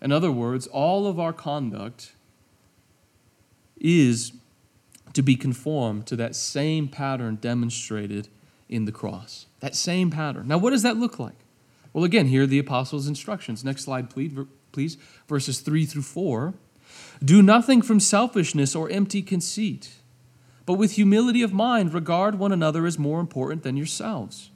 In 0.00 0.10
other 0.10 0.32
words, 0.32 0.66
all 0.66 1.06
of 1.06 1.20
our 1.20 1.32
conduct 1.32 2.14
is 3.78 4.32
to 5.12 5.22
be 5.22 5.36
conformed 5.36 6.04
to 6.08 6.16
that 6.16 6.34
same 6.34 6.88
pattern 6.88 7.36
demonstrated 7.36 8.26
in 8.68 8.86
the 8.86 8.90
cross. 8.90 9.46
That 9.60 9.76
same 9.76 10.10
pattern. 10.10 10.48
Now, 10.48 10.58
what 10.58 10.70
does 10.70 10.82
that 10.82 10.96
look 10.96 11.20
like? 11.20 11.36
Well, 11.92 12.02
again, 12.02 12.26
here 12.26 12.42
are 12.42 12.46
the 12.46 12.58
apostles' 12.58 13.06
instructions. 13.06 13.62
Next 13.62 13.84
slide, 13.84 14.10
please. 14.72 14.96
Verses 15.28 15.60
3 15.60 15.86
through 15.86 16.02
4. 16.02 16.54
Do 17.24 17.40
nothing 17.40 17.82
from 17.82 18.00
selfishness 18.00 18.74
or 18.74 18.90
empty 18.90 19.22
conceit, 19.22 19.90
but 20.66 20.74
with 20.74 20.92
humility 20.92 21.42
of 21.42 21.52
mind 21.52 21.94
regard 21.94 22.36
one 22.36 22.50
another 22.50 22.84
as 22.84 22.98
more 22.98 23.20
important 23.20 23.62
than 23.62 23.76
yourselves. 23.76 24.50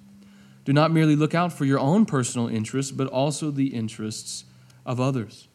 Do 0.67 0.73
not 0.73 0.91
merely 0.91 1.15
look 1.15 1.33
out 1.33 1.53
for 1.53 1.65
your 1.65 1.79
own 1.79 2.07
personal 2.07 2.49
interests, 2.49 2.91
but 2.91 3.07
also 3.07 3.53
the 3.53 3.69
interests 3.69 4.45
of 4.85 5.01
others. 5.01 5.47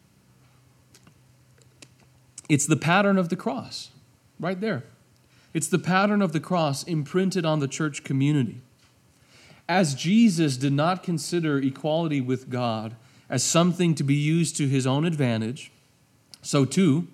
It's 2.48 2.66
the 2.66 2.76
pattern 2.76 3.18
of 3.18 3.28
the 3.28 3.36
cross, 3.36 3.90
right 4.40 4.58
there. 4.58 4.84
It's 5.52 5.68
the 5.68 5.78
pattern 5.78 6.22
of 6.22 6.32
the 6.32 6.40
cross 6.40 6.82
imprinted 6.84 7.44
on 7.44 7.60
the 7.60 7.68
church 7.68 8.04
community. 8.04 8.62
As 9.68 9.94
Jesus 9.94 10.56
did 10.56 10.72
not 10.72 11.02
consider 11.02 11.58
equality 11.58 12.22
with 12.22 12.48
God 12.48 12.96
as 13.28 13.44
something 13.44 13.94
to 13.96 14.02
be 14.02 14.14
used 14.14 14.56
to 14.56 14.66
his 14.66 14.86
own 14.86 15.04
advantage, 15.04 15.70
so 16.40 16.64
too, 16.64 17.06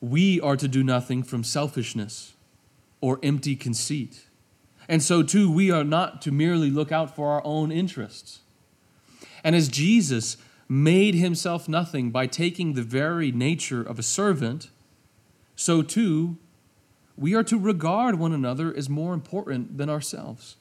we 0.00 0.40
are 0.40 0.56
to 0.56 0.68
do 0.68 0.84
nothing 0.84 1.24
from 1.24 1.42
selfishness 1.42 2.34
or 3.00 3.18
empty 3.24 3.56
conceit. 3.56 4.27
And 4.88 5.02
so, 5.02 5.22
too, 5.22 5.52
we 5.52 5.70
are 5.70 5.84
not 5.84 6.22
to 6.22 6.32
merely 6.32 6.70
look 6.70 6.90
out 6.90 7.14
for 7.14 7.30
our 7.30 7.42
own 7.44 7.70
interests. 7.70 8.40
And 9.44 9.54
as 9.54 9.68
Jesus 9.68 10.38
made 10.68 11.14
himself 11.14 11.68
nothing 11.68 12.10
by 12.10 12.26
taking 12.26 12.72
the 12.72 12.82
very 12.82 13.32
nature 13.32 13.82
of 13.82 13.98
a 13.98 14.02
servant, 14.02 14.70
so 15.56 15.82
too 15.82 16.36
we 17.16 17.34
are 17.34 17.42
to 17.42 17.58
regard 17.58 18.18
one 18.18 18.32
another 18.32 18.74
as 18.74 18.88
more 18.88 19.14
important 19.14 19.78
than 19.78 19.90
ourselves. 19.90 20.56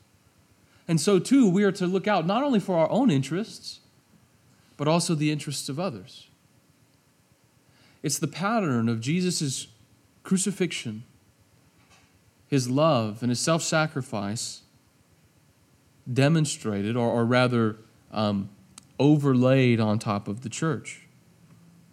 And 0.87 0.99
so 0.99 1.19
too 1.19 1.49
we 1.49 1.63
are 1.63 1.71
to 1.73 1.85
look 1.85 2.07
out 2.07 2.25
not 2.25 2.43
only 2.43 2.59
for 2.59 2.77
our 2.77 2.89
own 2.89 3.11
interests, 3.11 3.79
but 4.77 4.87
also 4.87 5.13
the 5.13 5.31
interests 5.31 5.69
of 5.69 5.79
others. 5.79 6.27
It's 8.01 8.19
the 8.19 8.27
pattern 8.27 8.87
of 8.87 9.01
Jesus' 9.01 9.67
crucifixion 10.23 11.03
his 12.47 12.69
love 12.69 13.21
and 13.21 13.29
his 13.29 13.39
self 13.39 13.61
sacrifice 13.61 14.61
demonstrated, 16.11 16.95
or, 16.95 17.09
or 17.09 17.25
rather, 17.25 17.77
um, 18.11 18.49
overlaid 18.99 19.79
on 19.79 19.99
top 19.99 20.27
of 20.27 20.41
the 20.41 20.49
church. 20.49 21.01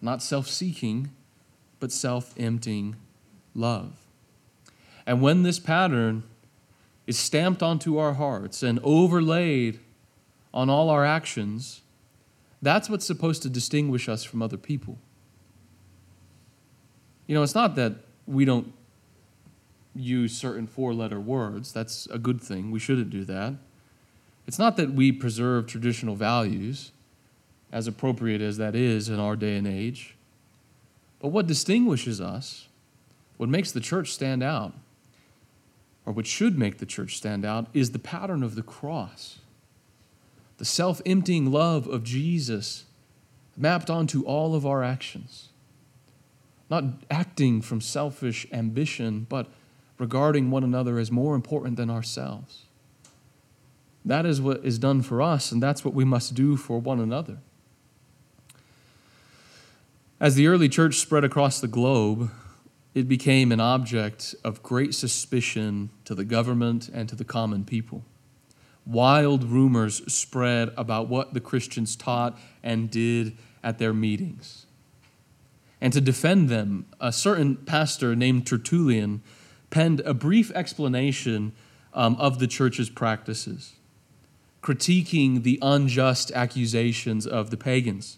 Not 0.01 0.23
self 0.23 0.47
seeking, 0.47 1.11
but 1.79 1.91
self 1.91 2.33
emptying 2.37 2.95
love. 3.53 3.93
And 5.05 5.21
when 5.21 5.43
this 5.43 5.59
pattern 5.59 6.23
is 7.05 7.17
stamped 7.17 7.61
onto 7.61 7.97
our 7.97 8.13
hearts 8.13 8.63
and 8.63 8.79
overlaid 8.83 9.79
on 10.53 10.69
all 10.69 10.89
our 10.89 11.05
actions, 11.05 11.81
that's 12.61 12.89
what's 12.89 13.05
supposed 13.05 13.43
to 13.43 13.49
distinguish 13.49 14.09
us 14.09 14.23
from 14.23 14.41
other 14.41 14.57
people. 14.57 14.97
You 17.27 17.35
know, 17.35 17.43
it's 17.43 17.55
not 17.55 17.75
that 17.75 17.93
we 18.25 18.45
don't 18.45 18.73
use 19.95 20.35
certain 20.35 20.67
four 20.67 20.93
letter 20.93 21.19
words. 21.19 21.71
That's 21.71 22.05
a 22.07 22.19
good 22.19 22.41
thing. 22.41 22.71
We 22.71 22.79
shouldn't 22.79 23.09
do 23.09 23.23
that. 23.25 23.53
It's 24.47 24.59
not 24.59 24.77
that 24.77 24.91
we 24.91 25.11
preserve 25.11 25.65
traditional 25.65 26.15
values, 26.15 26.91
as 27.71 27.87
appropriate 27.87 28.41
as 28.41 28.57
that 28.57 28.75
is 28.75 29.09
in 29.09 29.19
our 29.19 29.35
day 29.35 29.57
and 29.57 29.67
age. 29.67 30.15
But 31.19 31.29
what 31.29 31.47
distinguishes 31.47 32.21
us, 32.21 32.67
what 33.37 33.49
makes 33.49 33.71
the 33.71 33.79
church 33.79 34.11
stand 34.11 34.43
out, 34.43 34.73
or 36.05 36.13
what 36.13 36.27
should 36.27 36.57
make 36.57 36.77
the 36.77 36.85
church 36.85 37.17
stand 37.17 37.43
out, 37.43 37.67
is 37.73 37.91
the 37.91 37.99
pattern 37.99 38.43
of 38.43 38.55
the 38.55 38.61
cross. 38.61 39.39
The 40.57 40.65
self 40.65 41.01
emptying 41.05 41.51
love 41.51 41.87
of 41.87 42.03
Jesus 42.03 42.85
mapped 43.57 43.89
onto 43.89 44.23
all 44.23 44.53
of 44.53 44.65
our 44.65 44.83
actions. 44.83 45.49
Not 46.69 46.83
acting 47.09 47.61
from 47.61 47.81
selfish 47.81 48.45
ambition, 48.51 49.25
but 49.27 49.47
regarding 49.97 50.51
one 50.51 50.63
another 50.63 50.97
as 50.99 51.11
more 51.11 51.35
important 51.35 51.77
than 51.77 51.89
ourselves. 51.89 52.63
That 54.03 54.25
is 54.25 54.39
what 54.39 54.63
is 54.63 54.77
done 54.77 55.01
for 55.01 55.21
us, 55.21 55.51
and 55.51 55.61
that's 55.63 55.83
what 55.83 55.93
we 55.93 56.05
must 56.05 56.35
do 56.35 56.55
for 56.57 56.79
one 56.79 56.99
another. 56.99 57.37
As 60.19 60.35
the 60.35 60.47
early 60.47 60.69
church 60.69 60.95
spread 60.95 61.23
across 61.23 61.59
the 61.59 61.67
globe, 61.67 62.31
it 62.93 63.09
became 63.09 63.51
an 63.51 63.59
object 63.59 64.35
of 64.43 64.63
great 64.63 64.93
suspicion 64.93 65.89
to 66.05 66.15
the 66.15 66.23
government 66.23 66.87
and 66.87 67.09
to 67.09 67.15
the 67.15 67.25
common 67.25 67.65
people. 67.65 68.03
Wild 68.85 69.43
rumors 69.43 70.01
spread 70.13 70.71
about 70.77 71.09
what 71.09 71.33
the 71.33 71.41
Christians 71.41 71.95
taught 71.95 72.39
and 72.63 72.89
did 72.89 73.35
at 73.63 73.79
their 73.79 73.93
meetings. 73.93 74.65
And 75.81 75.91
to 75.91 75.99
defend 75.99 76.47
them, 76.47 76.85
a 77.01 77.11
certain 77.11 77.57
pastor 77.57 78.15
named 78.15 78.47
Tertullian 78.47 79.21
penned 79.69 79.99
a 80.01 80.13
brief 80.13 80.51
explanation 80.51 81.53
um, 81.93 82.15
of 82.17 82.39
the 82.39 82.47
church's 82.47 82.89
practices, 82.89 83.73
critiquing 84.61 85.43
the 85.43 85.59
unjust 85.61 86.31
accusations 86.31 87.25
of 87.25 87.49
the 87.49 87.57
pagans. 87.57 88.17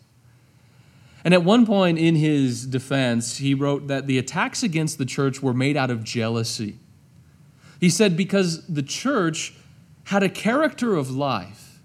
And 1.23 1.33
at 1.33 1.43
one 1.43 1.65
point 1.65 1.97
in 1.97 2.15
his 2.15 2.65
defense, 2.65 3.37
he 3.37 3.53
wrote 3.53 3.87
that 3.87 4.07
the 4.07 4.17
attacks 4.17 4.63
against 4.63 4.97
the 4.97 5.05
church 5.05 5.41
were 5.41 5.53
made 5.53 5.75
out 5.75 5.91
of 5.91 6.03
jealousy. 6.03 6.79
He 7.79 7.89
said, 7.89 8.15
because 8.15 8.65
the 8.67 8.83
church 8.83 9.53
had 10.05 10.23
a 10.23 10.29
character 10.29 10.95
of 10.95 11.11
life, 11.11 11.79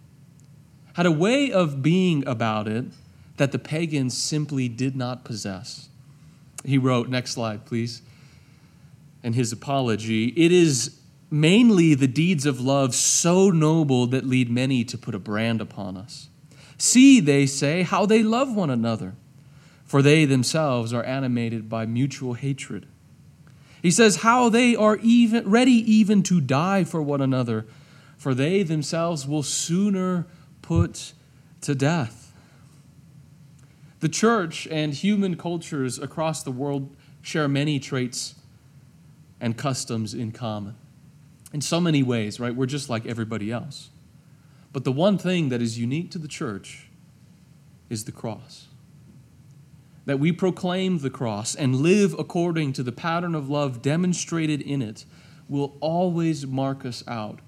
had 0.95 1.07
a 1.07 1.11
way 1.11 1.51
of 1.51 1.83
being 1.83 2.27
about 2.27 2.69
it 2.69 2.85
that 3.37 3.53
the 3.53 3.59
pagans 3.59 4.17
simply 4.17 4.69
did 4.69 4.95
not 4.95 5.25
possess. 5.25 5.89
He 6.65 6.79
wrote, 6.79 7.09
next 7.09 7.33
slide, 7.33 7.65
please 7.65 8.03
and 9.23 9.35
his 9.35 9.53
apology, 9.53 10.29
it 10.29 10.53
is 10.53 10.99
mainly 11.31 11.95
the 11.95 12.09
deeds 12.09 12.45
of 12.45 12.61
love 12.61 12.95
so 12.95 13.51
noble 13.51 14.07
that 14.07 14.27
lead 14.27 14.51
many 14.51 14.85
to 14.85 14.99
put 14.99 15.15
a 15.15 15.19
brand 15.19 15.61
upon 15.61 15.97
us. 15.97 16.29
See, 16.77 17.21
they 17.21 17.47
say, 17.47 17.83
how 17.83 18.07
they 18.07 18.23
love 18.23 18.55
one 18.55 18.71
another, 18.71 19.15
for 19.85 20.03
they 20.03 20.25
themselves 20.25 20.93
are 20.93 21.05
animated 21.05 21.69
by 21.69 21.87
mutual 21.87 22.35
hatred. 22.35 22.87
He 23.81 23.91
says, 23.91 24.17
how 24.17 24.49
they 24.49 24.77
are 24.77 24.99
even 25.03 25.49
ready 25.49 25.73
even 25.73 26.23
to 26.25 26.41
die 26.41 26.85
for 26.85 27.03
one 27.03 27.21
another, 27.21 27.67
for 28.17 28.35
they 28.35 28.63
themselves 28.63 29.27
will 29.27 29.43
sooner 29.43 30.27
put 30.61 31.13
to 31.63 31.75
death. 31.75 32.33
The 34.01 34.09
church 34.09 34.67
and 34.71 34.93
human 34.93 35.37
cultures 35.37 35.99
across 35.99 36.43
the 36.43 36.51
world 36.51 36.97
share 37.23 37.49
many 37.49 37.79
traits 37.79 38.35
and 39.43 39.59
customs 39.59 40.15
in 40.15 40.33
common. 40.33 40.77
in 41.53 41.61
so 41.61 41.79
many 41.79 42.03
ways, 42.03 42.41
right? 42.41 42.55
We're 42.55 42.65
just 42.65 42.89
like 42.89 43.05
everybody 43.05 43.53
else. 43.53 43.91
But 44.73 44.85
the 44.85 44.93
one 44.93 45.19
thing 45.19 45.51
that 45.51 45.61
is 45.61 45.79
unique 45.79 46.11
to 46.13 46.19
the 46.19 46.29
church 46.29 46.89
is 47.91 48.05
the 48.05 48.13
cross. 48.13 48.69
That 50.07 50.19
we 50.19 50.33
proclaim 50.33 51.01
the 51.01 51.11
cross 51.11 51.55
and 51.55 51.77
live 51.77 52.15
according 52.19 52.73
to 52.75 52.83
the 52.83 52.93
pattern 52.93 53.35
of 53.35 53.51
love 53.51 53.83
demonstrated 53.83 54.63
in 54.63 54.81
it 54.81 55.05
will 55.47 55.77
always 55.81 56.47
mark 56.47 56.87
us 56.87 57.05
out 57.07 57.41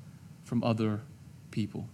from 0.44 0.62
other 0.62 1.00
people, 1.50 1.88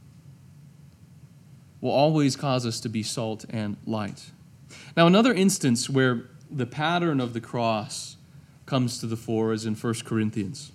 will 1.80 1.92
always 1.92 2.34
cause 2.34 2.66
us 2.66 2.80
to 2.80 2.88
be 2.88 3.04
salt 3.04 3.44
and 3.50 3.76
light. 3.86 4.32
Now, 4.96 5.06
another 5.06 5.32
instance 5.32 5.88
where 5.88 6.28
the 6.50 6.66
pattern 6.66 7.20
of 7.20 7.34
the 7.34 7.40
cross 7.40 8.16
comes 8.70 9.00
to 9.00 9.06
the 9.08 9.16
fore 9.16 9.52
is 9.52 9.66
in 9.66 9.74
1 9.74 9.94
Corinthians. 10.04 10.70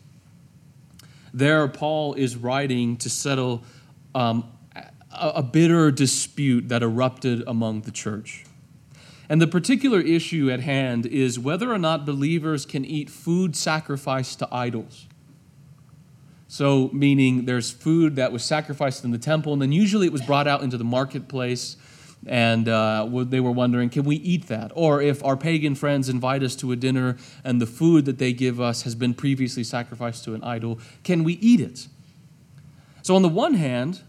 There, 1.34 1.66
Paul 1.70 2.14
is 2.14 2.36
writing 2.36 2.98
to 2.98 3.10
settle 3.10 3.64
um, 4.14 4.52
a, 4.76 5.30
a 5.36 5.44
bitter 5.44 5.92
dispute 5.92 6.68
that 6.68 6.84
erupted 6.84 7.44
among 7.48 7.82
the 7.82 7.92
church. 7.92 8.44
And 9.30 9.42
the 9.42 9.48
particular 9.48 10.02
issue 10.02 10.52
at 10.52 10.60
hand 10.60 11.06
is 11.06 11.40
whether 11.40 11.72
or 11.72 11.80
not 11.80 12.06
believers 12.06 12.66
can 12.66 12.84
eat 12.84 13.10
food 13.10 13.56
sacrificed 13.56 14.40
to 14.40 14.48
idols. 14.54 15.08
So, 16.50 16.90
meaning 16.92 17.46
there's 17.46 17.72
food 17.72 18.18
that 18.18 18.32
was 18.32 18.44
sacrificed 18.44 19.06
in 19.06 19.12
the 19.12 19.18
temple, 19.18 19.54
and 19.54 19.62
then 19.62 19.72
usually 19.72 20.06
it 20.06 20.14
was 20.14 20.22
brought 20.22 20.48
out 20.48 20.62
into 20.62 20.78
the 20.78 20.84
marketplace, 20.84 21.78
and 22.26 22.68
uh, 22.68 23.08
they 23.24 23.40
were 23.40 23.52
wondering, 23.52 23.90
can 23.90 24.04
we 24.04 24.16
eat 24.18 24.48
that? 24.48 24.72
Or 24.74 25.02
if 25.02 25.24
our 25.24 25.38
pagan 25.38 25.76
friends 25.76 26.10
invite 26.10 26.42
us 26.44 26.56
to 26.58 26.72
a 26.72 26.76
dinner 26.76 27.18
and 27.44 27.62
the 27.62 27.68
food 27.68 28.06
that 28.06 28.18
they 28.18 28.34
give 28.34 28.60
us 28.60 28.82
has 28.82 28.96
been 28.96 29.14
previously 29.14 29.64
sacrificed 29.64 30.24
to 30.26 30.34
an 30.34 30.44
idol, 30.44 30.80
can 31.04 31.24
we 31.24 31.34
eat 31.34 31.60
it? 31.60 31.88
So, 33.04 33.16
on 33.16 33.22
the 33.22 33.30
one 33.30 33.54
hand, 33.54 34.02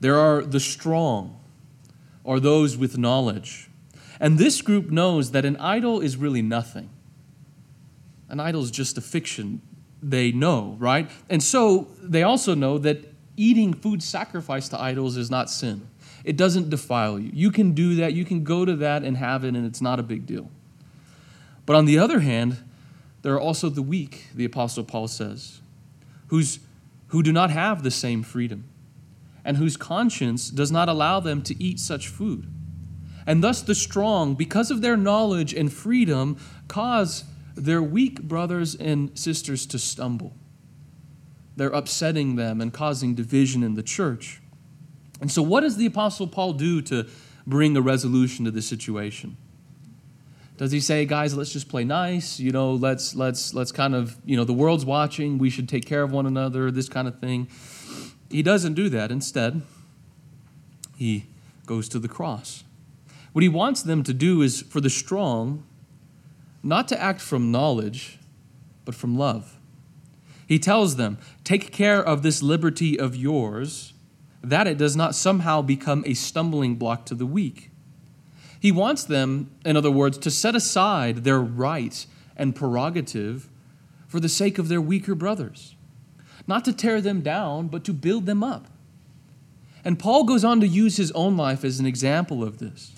there 0.00 0.18
are 0.18 0.42
the 0.42 0.60
strong, 0.60 1.38
or 2.24 2.40
those 2.40 2.76
with 2.76 2.98
knowledge. 2.98 3.70
And 4.20 4.38
this 4.38 4.60
group 4.62 4.90
knows 4.90 5.30
that 5.30 5.44
an 5.44 5.56
idol 5.58 6.00
is 6.00 6.16
really 6.16 6.42
nothing. 6.42 6.90
An 8.28 8.40
idol 8.40 8.62
is 8.62 8.70
just 8.70 8.98
a 8.98 9.00
fiction 9.00 9.62
they 10.02 10.32
know, 10.32 10.76
right? 10.78 11.10
And 11.28 11.42
so 11.42 11.88
they 12.02 12.22
also 12.22 12.54
know 12.54 12.78
that 12.78 13.12
eating 13.36 13.72
food 13.72 14.02
sacrificed 14.02 14.70
to 14.72 14.80
idols 14.80 15.16
is 15.16 15.30
not 15.30 15.50
sin. 15.50 15.88
It 16.24 16.36
doesn't 16.36 16.70
defile 16.70 17.18
you. 17.18 17.30
You 17.32 17.50
can 17.50 17.72
do 17.72 17.96
that, 17.96 18.12
you 18.12 18.24
can 18.24 18.44
go 18.44 18.64
to 18.64 18.76
that 18.76 19.02
and 19.02 19.16
have 19.16 19.44
it, 19.44 19.54
and 19.54 19.66
it's 19.66 19.80
not 19.80 20.00
a 20.00 20.02
big 20.02 20.26
deal. 20.26 20.50
But 21.66 21.76
on 21.76 21.84
the 21.84 21.98
other 21.98 22.20
hand, 22.20 22.58
there 23.22 23.34
are 23.34 23.40
also 23.40 23.68
the 23.68 23.82
weak, 23.82 24.28
the 24.34 24.44
Apostle 24.44 24.84
Paul 24.84 25.08
says, 25.08 25.60
who's, 26.28 26.60
who 27.08 27.22
do 27.22 27.32
not 27.32 27.50
have 27.50 27.82
the 27.82 27.90
same 27.90 28.22
freedom, 28.22 28.64
and 29.44 29.56
whose 29.56 29.76
conscience 29.76 30.50
does 30.50 30.70
not 30.70 30.88
allow 30.88 31.20
them 31.20 31.42
to 31.42 31.62
eat 31.62 31.80
such 31.80 32.08
food. 32.08 32.46
And 33.26 33.44
thus 33.44 33.60
the 33.60 33.74
strong, 33.74 34.34
because 34.34 34.70
of 34.70 34.80
their 34.80 34.96
knowledge 34.96 35.52
and 35.52 35.70
freedom, 35.72 36.38
cause 36.68 37.24
their 37.54 37.82
weak 37.82 38.22
brothers 38.22 38.74
and 38.74 39.18
sisters 39.18 39.66
to 39.66 39.78
stumble. 39.78 40.34
They're 41.56 41.68
upsetting 41.68 42.36
them 42.36 42.60
and 42.60 42.72
causing 42.72 43.14
division 43.14 43.62
in 43.62 43.74
the 43.74 43.82
church. 43.82 44.40
And 45.20 45.30
so, 45.30 45.42
what 45.42 45.60
does 45.60 45.76
the 45.76 45.86
Apostle 45.86 46.26
Paul 46.26 46.52
do 46.52 46.80
to 46.82 47.06
bring 47.46 47.76
a 47.76 47.80
resolution 47.80 48.44
to 48.44 48.50
this 48.50 48.68
situation? 48.68 49.36
Does 50.58 50.72
he 50.72 50.80
say, 50.80 51.06
guys, 51.06 51.36
let's 51.36 51.52
just 51.52 51.68
play 51.68 51.84
nice? 51.84 52.40
You 52.40 52.50
know, 52.50 52.72
let's 52.72 53.14
let's 53.14 53.54
let's 53.54 53.72
kind 53.72 53.94
of, 53.94 54.16
you 54.24 54.36
know, 54.36 54.44
the 54.44 54.52
world's 54.52 54.84
watching, 54.84 55.38
we 55.38 55.50
should 55.50 55.68
take 55.68 55.86
care 55.86 56.02
of 56.02 56.12
one 56.12 56.26
another, 56.26 56.70
this 56.70 56.88
kind 56.88 57.06
of 57.06 57.20
thing. 57.20 57.48
He 58.30 58.42
doesn't 58.42 58.74
do 58.74 58.88
that. 58.88 59.10
Instead, 59.10 59.62
he 60.96 61.26
goes 61.64 61.88
to 61.90 61.98
the 61.98 62.08
cross. 62.08 62.64
What 63.32 63.42
he 63.42 63.48
wants 63.48 63.82
them 63.82 64.02
to 64.02 64.12
do 64.12 64.42
is 64.42 64.62
for 64.62 64.80
the 64.80 64.90
strong 64.90 65.64
not 66.62 66.88
to 66.88 67.00
act 67.00 67.20
from 67.20 67.52
knowledge, 67.52 68.18
but 68.84 68.94
from 68.94 69.16
love. 69.16 69.58
He 70.46 70.58
tells 70.58 70.96
them, 70.96 71.18
Take 71.44 71.72
care 71.72 72.02
of 72.02 72.22
this 72.22 72.42
liberty 72.42 72.98
of 72.98 73.14
yours, 73.14 73.92
that 74.42 74.66
it 74.66 74.78
does 74.78 74.96
not 74.96 75.14
somehow 75.14 75.62
become 75.62 76.02
a 76.06 76.14
stumbling 76.14 76.76
block 76.76 77.04
to 77.06 77.14
the 77.14 77.26
weak. 77.26 77.70
He 78.60 78.72
wants 78.72 79.04
them, 79.04 79.50
in 79.64 79.76
other 79.76 79.90
words, 79.90 80.18
to 80.18 80.30
set 80.30 80.54
aside 80.54 81.24
their 81.24 81.40
right 81.40 82.06
and 82.36 82.54
prerogative 82.54 83.48
for 84.06 84.20
the 84.20 84.28
sake 84.28 84.58
of 84.58 84.68
their 84.68 84.80
weaker 84.80 85.14
brothers, 85.14 85.76
not 86.46 86.64
to 86.64 86.72
tear 86.72 87.00
them 87.00 87.20
down, 87.20 87.68
but 87.68 87.84
to 87.84 87.92
build 87.92 88.26
them 88.26 88.42
up. 88.42 88.66
And 89.84 89.98
Paul 89.98 90.24
goes 90.24 90.44
on 90.44 90.60
to 90.60 90.66
use 90.66 90.96
his 90.96 91.12
own 91.12 91.36
life 91.36 91.64
as 91.64 91.78
an 91.78 91.86
example 91.86 92.42
of 92.42 92.58
this. 92.58 92.94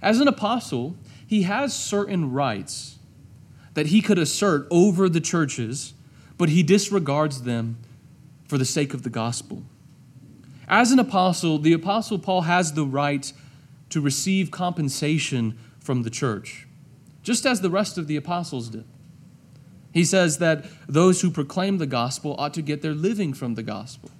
As 0.00 0.20
an 0.20 0.28
apostle, 0.28 0.96
he 1.26 1.42
has 1.42 1.74
certain 1.74 2.30
rights 2.30 2.98
that 3.74 3.86
he 3.86 4.00
could 4.00 4.18
assert 4.18 4.66
over 4.70 5.08
the 5.08 5.20
churches, 5.20 5.94
but 6.38 6.50
he 6.50 6.62
disregards 6.62 7.42
them 7.42 7.78
for 8.46 8.58
the 8.58 8.64
sake 8.64 8.94
of 8.94 9.02
the 9.02 9.10
gospel. 9.10 9.64
As 10.68 10.90
an 10.90 10.98
apostle, 10.98 11.58
the 11.58 11.72
apostle 11.72 12.18
Paul 12.18 12.42
has 12.42 12.72
the 12.72 12.84
right 12.84 13.32
to 13.90 14.00
receive 14.00 14.50
compensation 14.50 15.58
from 15.78 16.02
the 16.02 16.10
church, 16.10 16.66
just 17.22 17.44
as 17.46 17.60
the 17.60 17.70
rest 17.70 17.98
of 17.98 18.06
the 18.06 18.16
apostles 18.16 18.68
did. 18.68 18.84
He 19.92 20.04
says 20.04 20.38
that 20.38 20.64
those 20.88 21.20
who 21.20 21.30
proclaim 21.30 21.78
the 21.78 21.86
gospel 21.86 22.34
ought 22.38 22.54
to 22.54 22.62
get 22.62 22.82
their 22.82 22.94
living 22.94 23.32
from 23.32 23.54
the 23.54 23.62
gospel. 23.62 24.10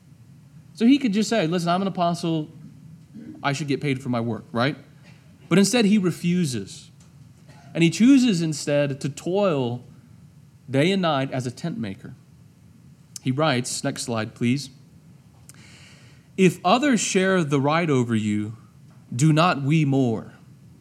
So 0.75 0.87
he 0.87 0.99
could 0.99 1.13
just 1.13 1.29
say, 1.29 1.47
Listen, 1.47 1.69
I'm 1.69 1.83
an 1.83 1.89
apostle, 1.89 2.51
I 3.43 3.53
should 3.53 3.69
get 3.69 3.81
paid 3.81 4.03
for 4.03 4.09
my 4.09 4.21
work, 4.21 4.45
right? 4.53 4.77
But 5.49 5.59
instead, 5.59 5.85
he 5.85 5.99
refuses. 5.99 6.91
And 7.75 7.83
he 7.83 7.91
chooses 7.91 8.41
instead 8.41 9.01
to 9.01 9.09
toil 9.09 9.85
day 10.71 10.93
and 10.93 11.03
night 11.03 11.33
as 11.33 11.47
a 11.47 11.51
tent 11.51 11.77
maker. 11.77 12.15
He 13.21 13.31
writes, 13.31 13.83
next 13.83 14.03
slide, 14.03 14.35
please. 14.35 14.71
If 16.37 16.59
others 16.65 17.01
share 17.01 17.45
the 17.45 17.61
right 17.61 17.89
over 17.89 18.15
you, 18.15 18.57
do 19.15 19.33
not 19.33 19.63
we 19.63 19.85
more? 19.85 20.33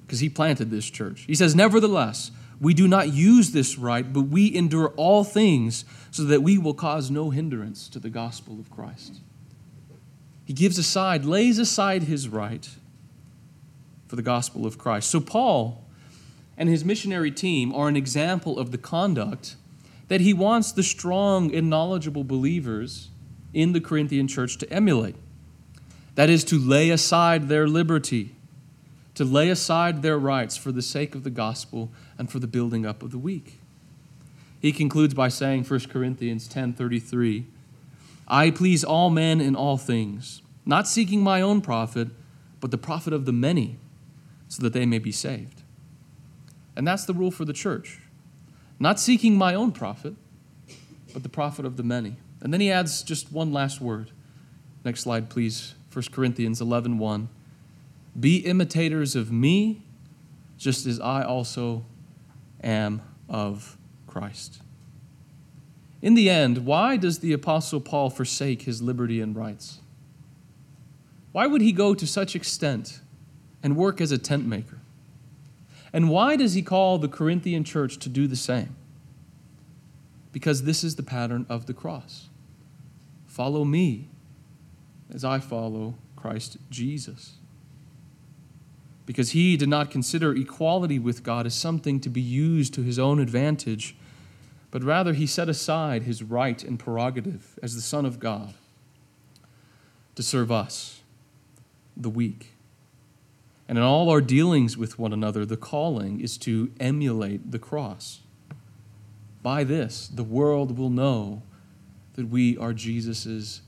Because 0.05 0.19
he 0.19 0.29
planted 0.29 0.71
this 0.71 0.89
church. 0.89 1.25
He 1.27 1.35
says, 1.35 1.55
Nevertheless, 1.55 2.31
we 2.59 2.73
do 2.73 2.87
not 2.87 3.13
use 3.13 3.51
this 3.51 3.77
right, 3.77 4.11
but 4.11 4.21
we 4.21 4.53
endure 4.53 4.93
all 4.95 5.23
things 5.23 5.85
so 6.11 6.23
that 6.23 6.41
we 6.41 6.57
will 6.57 6.73
cause 6.73 7.11
no 7.11 7.29
hindrance 7.29 7.87
to 7.89 7.99
the 7.99 8.09
gospel 8.09 8.59
of 8.59 8.71
Christ. 8.71 9.21
He 10.45 10.53
gives 10.53 10.77
aside, 10.77 11.25
lays 11.25 11.59
aside 11.59 12.03
his 12.03 12.27
right 12.27 12.67
for 14.07 14.15
the 14.15 14.21
gospel 14.21 14.65
of 14.65 14.77
Christ. 14.77 15.09
So, 15.09 15.19
Paul 15.19 15.85
and 16.57 16.69
his 16.69 16.85
missionary 16.85 17.31
team 17.31 17.73
are 17.73 17.87
an 17.87 17.95
example 17.95 18.59
of 18.59 18.71
the 18.71 18.77
conduct 18.77 19.55
that 20.07 20.21
he 20.21 20.33
wants 20.33 20.71
the 20.71 20.83
strong 20.83 21.53
and 21.53 21.69
knowledgeable 21.69 22.23
believers 22.23 23.09
in 23.53 23.73
the 23.73 23.81
Corinthian 23.81 24.27
church 24.27 24.57
to 24.57 24.71
emulate. 24.71 25.15
That 26.15 26.29
is, 26.29 26.43
to 26.45 26.59
lay 26.59 26.89
aside 26.89 27.49
their 27.49 27.67
liberty, 27.67 28.35
to 29.15 29.25
lay 29.25 29.49
aside 29.49 30.01
their 30.01 30.17
rights 30.17 30.57
for 30.57 30.71
the 30.71 30.81
sake 30.81 31.15
of 31.15 31.23
the 31.23 31.29
gospel 31.29 31.91
and 32.17 32.31
for 32.31 32.39
the 32.39 32.47
building 32.47 32.85
up 32.85 33.03
of 33.03 33.11
the 33.11 33.17
weak. 33.17 33.59
He 34.59 34.71
concludes 34.71 35.13
by 35.13 35.27
saying 35.27 35.65
1 35.65 35.89
Corinthians 35.89 36.47
10:33, 36.47 37.45
I 38.27 38.49
please 38.49 38.83
all 38.83 39.09
men 39.09 39.41
in 39.41 39.55
all 39.55 39.77
things, 39.77 40.41
not 40.65 40.87
seeking 40.87 41.21
my 41.21 41.41
own 41.41 41.61
profit, 41.61 42.09
but 42.61 42.71
the 42.71 42.77
profit 42.77 43.11
of 43.11 43.25
the 43.25 43.33
many, 43.33 43.77
so 44.47 44.63
that 44.63 44.71
they 44.71 44.85
may 44.85 44.99
be 44.99 45.11
saved. 45.11 45.63
And 46.75 46.87
that's 46.87 47.05
the 47.05 47.13
rule 47.13 47.31
for 47.31 47.43
the 47.43 47.53
church. 47.53 47.99
Not 48.79 48.99
seeking 48.99 49.37
my 49.37 49.53
own 49.53 49.71
profit, 49.71 50.15
but 51.13 51.23
the 51.23 51.29
profit 51.29 51.65
of 51.65 51.77
the 51.77 51.83
many. 51.83 52.15
And 52.41 52.53
then 52.53 52.61
he 52.61 52.71
adds 52.71 53.03
just 53.03 53.31
one 53.31 53.51
last 53.51 53.81
word. 53.81 54.11
Next 54.83 55.01
slide, 55.01 55.29
please. 55.29 55.75
1 55.93 56.05
Corinthians 56.11 56.59
11 56.59 56.97
1. 56.97 57.29
Be 58.19 58.37
imitators 58.37 59.15
of 59.15 59.31
me, 59.31 59.81
just 60.57 60.85
as 60.85 60.99
I 60.99 61.23
also 61.23 61.85
am 62.63 63.01
of 63.29 63.77
Christ. 64.07 64.61
In 66.01 66.15
the 66.15 66.29
end, 66.29 66.65
why 66.65 66.97
does 66.97 67.19
the 67.19 67.33
Apostle 67.33 67.79
Paul 67.79 68.09
forsake 68.09 68.63
his 68.63 68.81
liberty 68.81 69.21
and 69.21 69.35
rights? 69.35 69.79
Why 71.31 71.47
would 71.47 71.61
he 71.61 71.71
go 71.71 71.93
to 71.95 72.05
such 72.05 72.35
extent 72.35 72.99
and 73.63 73.75
work 73.75 74.01
as 74.01 74.11
a 74.11 74.17
tent 74.17 74.45
maker? 74.45 74.79
And 75.91 76.09
why 76.09 76.35
does 76.35 76.53
he 76.53 76.61
call 76.61 76.97
the 76.97 77.07
Corinthian 77.07 77.63
church 77.63 77.97
to 77.99 78.09
do 78.09 78.27
the 78.27 78.35
same? 78.35 78.75
Because 80.31 80.63
this 80.63 80.83
is 80.83 80.95
the 80.95 81.03
pattern 81.03 81.45
of 81.49 81.67
the 81.67 81.73
cross. 81.73 82.29
Follow 83.27 83.63
me 83.63 84.09
as 85.13 85.23
I 85.23 85.39
follow 85.39 85.95
Christ 86.15 86.57
Jesus. 86.69 87.33
Because 89.05 89.31
he 89.31 89.57
did 89.57 89.69
not 89.69 89.91
consider 89.91 90.33
equality 90.33 90.97
with 90.97 91.23
God 91.23 91.45
as 91.45 91.53
something 91.53 91.99
to 91.99 92.09
be 92.09 92.21
used 92.21 92.73
to 92.75 92.81
his 92.81 92.97
own 92.97 93.19
advantage, 93.19 93.95
but 94.71 94.83
rather 94.83 95.13
he 95.13 95.27
set 95.27 95.49
aside 95.49 96.03
his 96.03 96.23
right 96.23 96.63
and 96.63 96.79
prerogative 96.79 97.59
as 97.61 97.75
the 97.75 97.81
Son 97.81 98.05
of 98.05 98.19
God 98.19 98.53
to 100.15 100.23
serve 100.23 100.51
us, 100.51 101.01
the 101.97 102.09
weak. 102.09 102.51
And 103.67 103.77
in 103.77 103.83
all 103.83 104.09
our 104.09 104.21
dealings 104.21 104.77
with 104.77 104.99
one 104.99 105.13
another, 105.13 105.45
the 105.45 105.57
calling 105.57 106.21
is 106.21 106.37
to 106.39 106.71
emulate 106.79 107.51
the 107.51 107.59
cross. 107.59 108.21
By 109.41 109.63
this, 109.63 110.07
the 110.07 110.23
world 110.23 110.77
will 110.77 110.89
know 110.89 111.43
that 112.13 112.29
we 112.29 112.57
are 112.57 112.73
Jesus' 112.73 113.61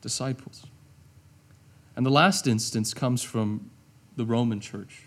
disciples. 0.00 0.66
And 1.96 2.04
the 2.04 2.10
last 2.10 2.46
instance 2.46 2.92
comes 2.92 3.22
from 3.22 3.70
the 4.16 4.24
Roman 4.24 4.60
church, 4.60 5.04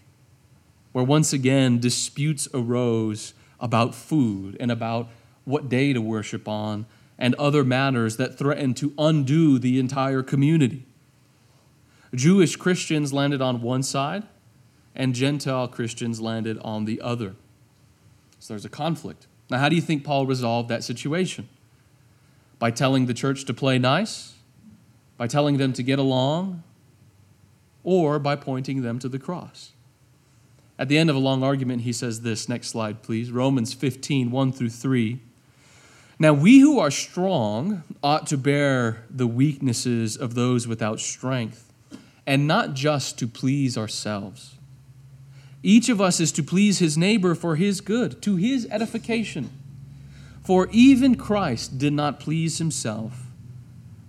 where 0.91 1.03
once 1.03 1.33
again 1.33 1.79
disputes 1.79 2.47
arose 2.53 3.33
about 3.59 3.95
food 3.95 4.57
and 4.59 4.71
about 4.71 5.09
what 5.45 5.69
day 5.69 5.93
to 5.93 6.01
worship 6.01 6.47
on 6.47 6.85
and 7.17 7.33
other 7.35 7.63
matters 7.63 8.17
that 8.17 8.37
threatened 8.37 8.77
to 8.77 8.93
undo 8.97 9.57
the 9.57 9.79
entire 9.79 10.21
community. 10.21 10.85
Jewish 12.13 12.55
Christians 12.55 13.11
landed 13.11 13.41
on 13.41 13.61
one 13.61 13.83
side, 13.83 14.23
and 14.95 15.13
Gentile 15.13 15.67
Christians 15.67 16.21
landed 16.21 16.57
on 16.59 16.85
the 16.85 17.01
other. 17.01 17.35
So 18.39 18.53
there's 18.53 18.65
a 18.65 18.69
conflict. 18.69 19.27
Now, 19.49 19.59
how 19.59 19.69
do 19.69 19.75
you 19.75 19.81
think 19.81 20.03
Paul 20.03 20.25
resolved 20.25 20.69
that 20.69 20.83
situation? 20.83 21.49
By 22.59 22.71
telling 22.71 23.05
the 23.05 23.13
church 23.13 23.45
to 23.45 23.53
play 23.53 23.77
nice? 23.77 24.35
By 25.17 25.27
telling 25.27 25.57
them 25.57 25.73
to 25.73 25.83
get 25.83 25.99
along? 25.99 26.63
Or 27.83 28.19
by 28.19 28.35
pointing 28.35 28.81
them 28.81 28.99
to 28.99 29.09
the 29.09 29.19
cross? 29.19 29.71
At 30.79 30.89
the 30.89 30.97
end 30.97 31.09
of 31.09 31.15
a 31.15 31.19
long 31.19 31.43
argument, 31.43 31.81
he 31.81 31.93
says 31.93 32.21
this. 32.21 32.47
Next 32.47 32.67
slide, 32.67 33.01
please. 33.01 33.31
Romans 33.31 33.73
15, 33.73 34.29
1 34.29 34.51
through 34.51 34.69
3. 34.69 35.19
Now, 36.19 36.33
we 36.33 36.59
who 36.59 36.79
are 36.79 36.91
strong 36.91 37.83
ought 38.01 38.27
to 38.27 38.37
bear 38.37 39.03
the 39.09 39.27
weaknesses 39.27 40.17
of 40.17 40.33
those 40.33 40.67
without 40.67 40.99
strength, 40.99 41.71
and 42.25 42.47
not 42.47 42.73
just 42.73 43.19
to 43.19 43.27
please 43.27 43.77
ourselves. 43.77 44.55
Each 45.63 45.89
of 45.89 46.01
us 46.01 46.19
is 46.19 46.31
to 46.33 46.43
please 46.43 46.79
his 46.79 46.97
neighbor 46.97 47.35
for 47.35 47.55
his 47.55 47.81
good, 47.81 48.21
to 48.23 48.35
his 48.35 48.67
edification. 48.71 49.49
For 50.43 50.69
even 50.71 51.15
Christ 51.15 51.77
did 51.77 51.93
not 51.93 52.19
please 52.19 52.57
himself, 52.57 53.25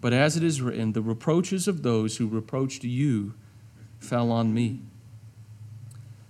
but 0.01 0.13
as 0.13 0.37
it 0.37 0.45
is 0.45 0.63
written, 0.63 0.93
the 0.93 1.03
reproaches 1.03 1.67
of 1.67 1.83
those 1.83 2.19
who 2.19 2.27
reproached 2.27 2.85
you 2.85 3.35
fell 3.99 4.31
on 4.31 4.53
me. 4.55 4.81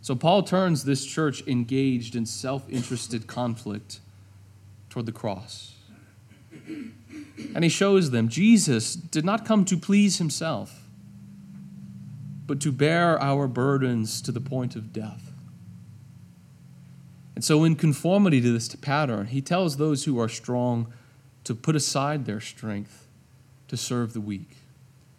So 0.00 0.14
Paul 0.14 0.42
turns 0.42 0.84
this 0.84 1.04
church 1.04 1.46
engaged 1.46 2.16
in 2.16 2.24
self 2.24 2.68
interested 2.70 3.26
conflict 3.26 4.00
toward 4.88 5.06
the 5.06 5.12
cross. 5.12 5.74
And 7.54 7.62
he 7.62 7.68
shows 7.68 8.10
them 8.10 8.28
Jesus 8.28 8.94
did 8.94 9.24
not 9.24 9.44
come 9.44 9.64
to 9.66 9.76
please 9.76 10.18
himself, 10.18 10.82
but 12.46 12.60
to 12.60 12.72
bear 12.72 13.20
our 13.22 13.46
burdens 13.46 14.20
to 14.22 14.32
the 14.32 14.40
point 14.40 14.76
of 14.76 14.92
death. 14.92 15.32
And 17.34 17.44
so, 17.44 17.62
in 17.62 17.76
conformity 17.76 18.40
to 18.40 18.52
this 18.52 18.74
pattern, 18.74 19.26
he 19.26 19.40
tells 19.40 19.76
those 19.76 20.04
who 20.04 20.18
are 20.18 20.28
strong 20.28 20.92
to 21.44 21.54
put 21.54 21.76
aside 21.76 22.24
their 22.24 22.40
strength 22.40 23.06
to 23.68 23.76
serve 23.76 24.12
the 24.12 24.20
weak, 24.20 24.56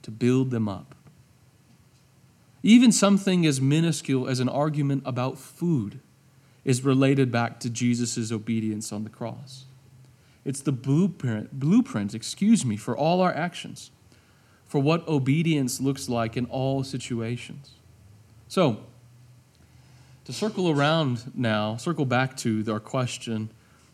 to 0.02 0.12
build 0.12 0.52
them 0.52 0.68
up. 0.68 0.95
Even 2.62 2.91
something 2.91 3.45
as 3.45 3.62
minuscule 3.62 4.28
as 4.28 4.39
an 4.39 4.49
argument 4.49 5.03
about 5.05 5.38
food 5.38 5.99
is 6.66 6.84
related 6.84 7.32
back 7.32 7.60
to 7.62 7.70
Jesus' 7.70 8.32
obedience 8.32 8.91
on 8.91 9.03
the 9.03 9.10
cross. 9.10 9.66
It's 10.45 10.62
the 10.62 10.72
blueprint, 10.72 11.60
blueprint, 11.60 12.14
excuse 12.14 12.66
me, 12.66 12.78
for 12.78 12.95
all 12.95 13.22
our 13.22 13.34
actions, 13.34 13.91
for 14.68 14.80
what 14.80 15.07
obedience 15.07 15.80
looks 15.80 16.10
like 16.10 16.36
in 16.38 16.45
all 16.45 16.84
situations. 16.84 17.72
So, 18.47 18.84
to 20.26 20.34
circle 20.34 20.70
around 20.70 21.32
now, 21.34 21.78
circle 21.78 22.05
back 22.05 22.38
to 22.38 22.64
our 22.70 22.80
question 22.80 23.49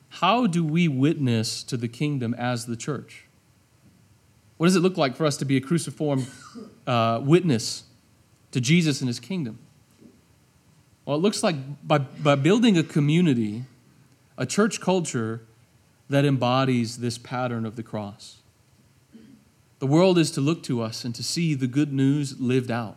how 0.10 0.48
do 0.48 0.64
we 0.64 0.88
witness 0.88 1.64
to 1.64 1.78
the 1.78 1.88
kingdom 1.88 2.34
as 2.36 2.66
the 2.66 2.76
church? 2.76 3.26
What 4.58 4.68
does 4.68 4.76
it 4.76 4.82
look 4.82 4.98
like 4.98 5.16
for 5.16 5.26
us 5.26 5.38
to 5.38 5.46
be 5.46 5.58
a 5.58 5.62
cruciform 5.62 6.26
uh, 6.88 7.20
witness 7.22 7.85
to 8.56 8.62
Jesus 8.62 9.02
and 9.02 9.10
his 9.10 9.20
kingdom? 9.20 9.60
Well, 11.04 11.18
it 11.18 11.20
looks 11.20 11.44
like 11.44 11.58
by, 11.86 11.98
by 11.98 12.36
building 12.36 12.78
a 12.78 12.84
community, 12.84 13.66
a 14.38 14.46
church 14.46 14.80
culture 14.80 15.42
that 16.10 16.24
embodies 16.24 17.00
this 17.00 17.18
pattern 17.18 17.66
of 17.66 17.76
the 17.76 17.84
cross. 17.84 18.38
The 19.80 19.88
world 19.88 20.18
is 20.18 20.32
to 20.32 20.40
look 20.40 20.64
to 20.64 20.82
us 20.82 21.04
and 21.04 21.14
to 21.16 21.22
see 21.22 21.54
the 21.54 21.68
good 21.68 21.92
news 21.92 22.40
lived 22.40 22.72
out. 22.72 22.96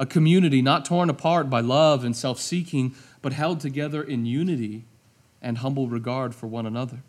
A 0.00 0.04
community 0.04 0.60
not 0.62 0.84
torn 0.84 1.08
apart 1.08 1.48
by 1.48 1.60
love 1.60 2.02
and 2.02 2.16
self 2.16 2.40
seeking, 2.40 2.96
but 3.22 3.32
held 3.32 3.60
together 3.60 4.02
in 4.02 4.26
unity 4.26 4.82
and 5.40 5.58
humble 5.58 5.88
regard 5.88 6.34
for 6.34 6.48
one 6.48 6.66
another. 6.66 7.04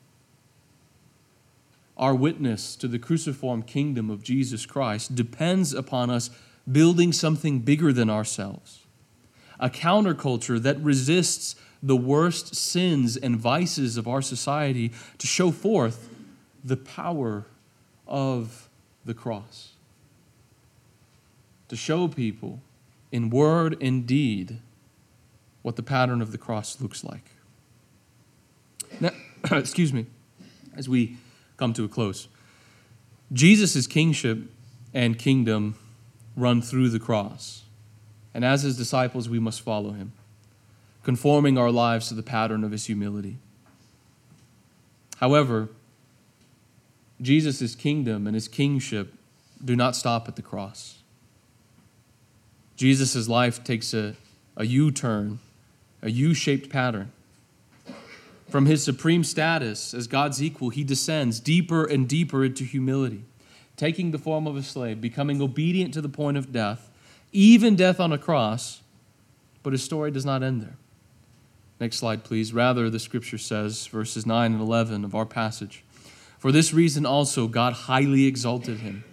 Our 1.98 2.14
witness 2.14 2.76
to 2.76 2.88
the 2.88 3.00
cruciform 3.00 3.64
kingdom 3.64 4.12
of 4.12 4.22
Jesus 4.22 4.68
Christ 4.68 5.16
depends 5.16 5.74
upon 5.74 6.12
us 6.12 6.30
building 6.70 7.12
something 7.14 7.60
bigger 7.60 7.94
than 7.94 8.10
ourselves, 8.10 8.86
a 9.60 9.70
counterculture 9.70 10.62
that 10.62 10.80
resists 10.82 11.56
the 11.84 11.96
worst 11.96 12.56
sins 12.56 13.18
and 13.18 13.38
vices 13.38 13.98
of 13.98 14.08
our 14.08 14.22
society 14.22 14.92
to 15.18 15.26
show 15.26 15.52
forth 15.52 16.10
the 16.64 16.78
power 16.78 17.46
of 18.08 18.70
the 19.06 19.14
cross. 19.14 19.74
To 21.70 21.76
show 21.76 22.08
people 22.08 22.60
in 23.12 23.30
word 23.30 23.82
and 23.82 24.06
deed 24.06 24.60
what 25.62 25.76
the 25.76 25.84
pattern 25.84 26.22
of 26.22 26.32
the 26.32 26.38
cross 26.38 26.82
looks 26.82 27.04
like. 27.04 27.32
Now, 29.00 29.12
excuse 29.52 29.94
me, 29.94 30.06
as 30.76 30.88
we 30.88 31.18
come 31.58 31.74
to 31.74 31.84
a 31.84 31.88
close, 31.88 32.28
Jesus' 33.34 33.88
kingship 33.88 34.40
and 34.94 35.18
kingdom 35.18 35.76
run 36.36 36.62
through 36.62 36.90
the 36.90 37.00
cross. 37.00 37.64
And 38.34 38.46
as 38.46 38.64
his 38.64 38.78
disciples, 38.78 39.28
we 39.28 39.40
must 39.40 39.62
follow 39.62 39.92
him 39.92 40.14
conforming 41.04 41.58
our 41.58 41.72
lives 41.72 42.08
to 42.10 42.14
the 42.14 42.24
pattern 42.24 42.64
of 42.64 42.72
his 42.72 42.86
humility. 42.86 43.38
However, 45.18 45.70
Jesus' 47.22 47.76
kingdom 47.76 48.28
and 48.28 48.36
his 48.36 48.48
kingship 48.48 49.14
do 49.64 49.76
not 49.76 49.96
stop 49.96 50.28
at 50.28 50.36
the 50.36 50.42
cross. 50.42 51.00
Jesus' 52.76 53.28
life 53.28 53.64
takes 53.64 53.94
a, 53.94 54.16
a 54.58 54.66
U 54.66 54.92
turn, 54.92 55.40
a 56.02 56.10
U 56.10 56.34
shaped 56.34 56.70
pattern. 56.70 57.12
From 58.50 58.66
his 58.66 58.84
supreme 58.84 59.24
status 59.24 59.94
as 59.94 60.08
God's 60.08 60.42
equal, 60.42 60.70
he 60.70 60.84
descends 60.84 61.40
deeper 61.40 61.86
and 61.86 62.08
deeper 62.08 62.44
into 62.44 62.64
humility, 62.64 63.24
taking 63.82 64.12
the 64.12 64.20
form 64.20 64.46
of 64.46 64.56
a 64.56 64.62
slave, 64.62 65.02
becoming 65.02 65.42
obedient 65.42 65.92
to 65.92 66.02
the 66.02 66.08
point 66.08 66.38
of 66.38 66.52
death, 66.52 66.92
even 67.32 67.76
death 67.76 68.00
on 68.00 68.14
a 68.14 68.18
cross. 68.18 68.84
But 69.64 69.74
his 69.74 69.82
story 69.82 70.12
does 70.12 70.24
not 70.24 70.44
end 70.44 70.62
there. 70.62 70.76
Next 71.80 71.98
slide, 71.98 72.24
please. 72.24 72.54
Rather, 72.54 72.92
the 72.92 73.00
scripture 73.00 73.40
says, 73.40 73.88
verses 73.88 74.24
9 74.24 74.52
and 74.52 74.62
11 74.62 75.04
of 75.04 75.16
our 75.16 75.26
passage 75.26 75.84
For 76.38 76.52
this 76.52 76.76
reason 76.76 77.08
also 77.08 77.48
God 77.48 77.74
highly 77.74 78.28
exalted 78.28 78.82
him 78.82 79.04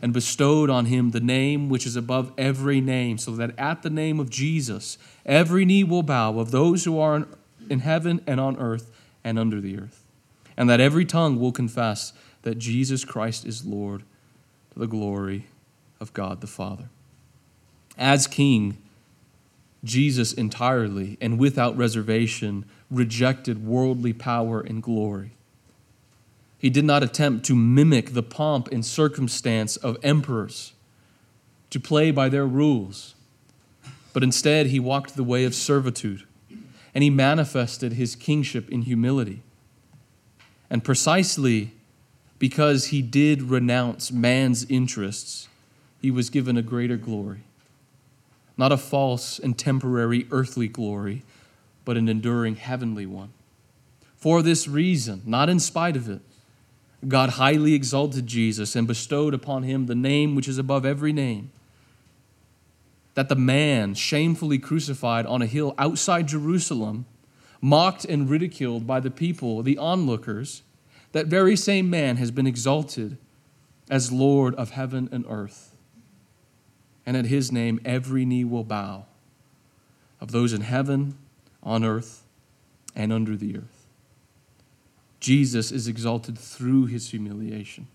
and 0.00 0.14
bestowed 0.14 0.70
on 0.70 0.86
him 0.86 1.10
the 1.10 1.20
name 1.20 1.68
which 1.68 1.84
is 1.84 1.94
above 1.94 2.32
every 2.38 2.80
name, 2.80 3.18
so 3.18 3.32
that 3.32 3.50
at 3.58 3.82
the 3.82 3.90
name 3.90 4.18
of 4.18 4.30
Jesus 4.30 4.96
every 5.26 5.66
knee 5.66 5.84
will 5.84 6.02
bow 6.02 6.38
of 6.38 6.50
those 6.50 6.84
who 6.84 6.98
are 6.98 7.28
in 7.68 7.80
heaven 7.80 8.22
and 8.26 8.40
on 8.40 8.56
earth 8.58 8.90
and 9.22 9.38
under 9.38 9.60
the 9.60 9.76
earth, 9.78 10.02
and 10.56 10.70
that 10.70 10.80
every 10.80 11.04
tongue 11.04 11.38
will 11.38 11.52
confess 11.52 12.14
that 12.40 12.58
Jesus 12.58 13.04
Christ 13.04 13.44
is 13.44 13.66
Lord 13.66 14.02
to 14.74 14.80
the 14.80 14.86
glory 14.86 15.46
of 16.00 16.12
God 16.12 16.40
the 16.40 16.46
Father. 16.46 16.88
As 17.96 18.26
King, 18.26 18.76
Jesus 19.82 20.32
entirely 20.32 21.16
and 21.20 21.38
without 21.38 21.76
reservation 21.76 22.64
rejected 22.90 23.64
worldly 23.64 24.12
power 24.12 24.60
and 24.60 24.82
glory. 24.82 25.32
He 26.58 26.70
did 26.70 26.84
not 26.84 27.02
attempt 27.02 27.44
to 27.46 27.54
mimic 27.54 28.14
the 28.14 28.22
pomp 28.22 28.68
and 28.72 28.84
circumstance 28.84 29.76
of 29.76 29.98
emperors, 30.02 30.72
to 31.70 31.78
play 31.78 32.10
by 32.10 32.28
their 32.28 32.46
rules, 32.46 33.14
but 34.12 34.22
instead 34.22 34.66
he 34.66 34.80
walked 34.80 35.16
the 35.16 35.24
way 35.24 35.44
of 35.44 35.54
servitude 35.54 36.24
and 36.94 37.02
he 37.02 37.10
manifested 37.10 37.94
his 37.94 38.14
kingship 38.14 38.70
in 38.70 38.82
humility. 38.82 39.42
And 40.70 40.84
precisely 40.84 41.72
because 42.44 42.88
he 42.88 43.00
did 43.00 43.40
renounce 43.40 44.12
man's 44.12 44.66
interests, 44.68 45.48
he 46.02 46.10
was 46.10 46.28
given 46.28 46.58
a 46.58 46.62
greater 46.62 46.98
glory 46.98 47.40
not 48.58 48.70
a 48.70 48.76
false 48.76 49.38
and 49.38 49.56
temporary 49.56 50.26
earthly 50.30 50.68
glory, 50.68 51.22
but 51.86 51.96
an 51.96 52.06
enduring 52.06 52.56
heavenly 52.56 53.06
one. 53.06 53.30
For 54.18 54.42
this 54.42 54.68
reason, 54.68 55.22
not 55.24 55.48
in 55.48 55.58
spite 55.58 55.96
of 55.96 56.06
it, 56.06 56.20
God 57.08 57.30
highly 57.30 57.72
exalted 57.72 58.26
Jesus 58.26 58.76
and 58.76 58.86
bestowed 58.86 59.32
upon 59.32 59.62
him 59.62 59.86
the 59.86 59.94
name 59.94 60.34
which 60.34 60.46
is 60.46 60.58
above 60.58 60.84
every 60.84 61.14
name. 61.14 61.50
That 63.14 63.30
the 63.30 63.36
man 63.36 63.94
shamefully 63.94 64.58
crucified 64.58 65.24
on 65.24 65.40
a 65.40 65.46
hill 65.46 65.74
outside 65.78 66.28
Jerusalem, 66.28 67.06
mocked 67.62 68.04
and 68.04 68.28
ridiculed 68.28 68.86
by 68.86 69.00
the 69.00 69.10
people, 69.10 69.62
the 69.62 69.78
onlookers, 69.78 70.60
that 71.14 71.28
very 71.28 71.54
same 71.54 71.88
man 71.88 72.16
has 72.16 72.32
been 72.32 72.46
exalted 72.46 73.16
as 73.88 74.10
Lord 74.10 74.52
of 74.56 74.70
heaven 74.70 75.08
and 75.12 75.24
earth. 75.28 75.76
And 77.06 77.16
at 77.16 77.26
his 77.26 77.52
name 77.52 77.80
every 77.84 78.24
knee 78.24 78.42
will 78.42 78.64
bow 78.64 79.06
of 80.20 80.32
those 80.32 80.52
in 80.52 80.62
heaven, 80.62 81.16
on 81.62 81.84
earth, 81.84 82.24
and 82.96 83.12
under 83.12 83.36
the 83.36 83.56
earth. 83.56 83.86
Jesus 85.20 85.70
is 85.70 85.86
exalted 85.86 86.36
through 86.36 86.86
his 86.86 87.10
humiliation, 87.10 87.86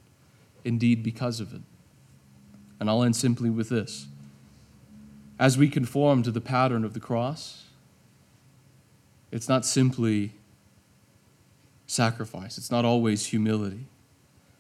indeed, 0.64 1.04
because 1.04 1.42
of 1.42 1.54
it. 1.54 1.62
And 2.80 2.90
I'll 2.90 3.04
end 3.04 3.18
simply 3.18 3.50
with 3.50 3.68
this. 3.68 4.08
As 5.38 5.58
we 5.58 5.68
conform 5.68 6.24
to 6.24 6.32
the 6.32 6.40
pattern 6.40 6.86
of 6.86 6.94
the 6.94 7.02
cross, 7.02 7.66
it's 9.30 9.50
not 9.50 9.66
simply 9.66 10.32
sacrifice, 11.90 12.58
it's 12.58 12.72
not 12.72 12.86
always 12.86 13.28
humility. 13.28 13.88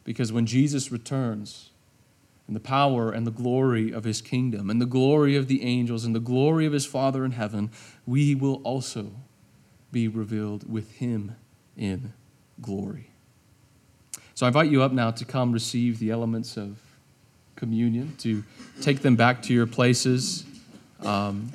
Because 0.03 0.31
when 0.31 0.45
Jesus 0.45 0.91
returns, 0.91 1.69
and 2.47 2.55
the 2.55 2.59
power 2.59 3.11
and 3.11 3.27
the 3.27 3.31
glory 3.31 3.91
of 3.91 4.05
his 4.05 4.21
kingdom, 4.21 4.71
and 4.71 4.81
the 4.81 4.87
glory 4.87 5.35
of 5.35 5.47
the 5.47 5.63
angels, 5.63 6.03
and 6.03 6.15
the 6.15 6.19
glory 6.19 6.65
of 6.65 6.73
his 6.73 6.83
Father 6.83 7.23
in 7.23 7.31
heaven, 7.31 7.69
we 8.07 8.33
will 8.33 8.55
also 8.63 9.11
be 9.91 10.07
revealed 10.07 10.67
with 10.67 10.93
him 10.93 11.35
in 11.77 12.11
glory. 12.59 13.11
So 14.33 14.45
I 14.45 14.49
invite 14.49 14.71
you 14.71 14.81
up 14.81 14.91
now 14.91 15.11
to 15.11 15.25
come 15.25 15.51
receive 15.51 15.99
the 15.99 16.09
elements 16.09 16.57
of 16.57 16.79
communion, 17.55 18.15
to 18.19 18.43
take 18.81 19.01
them 19.01 19.15
back 19.15 19.43
to 19.43 19.53
your 19.53 19.67
places, 19.67 20.43
um, 21.03 21.51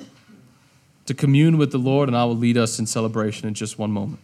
to 1.07 1.13
commune 1.13 1.57
with 1.57 1.71
the 1.71 1.77
Lord, 1.77 2.07
and 2.07 2.15
I 2.15 2.23
will 2.23 2.37
lead 2.37 2.57
us 2.57 2.79
in 2.79 2.85
celebration 2.85 3.47
in 3.49 3.53
just 3.53 3.77
one 3.77 3.91
moment. 3.91 4.19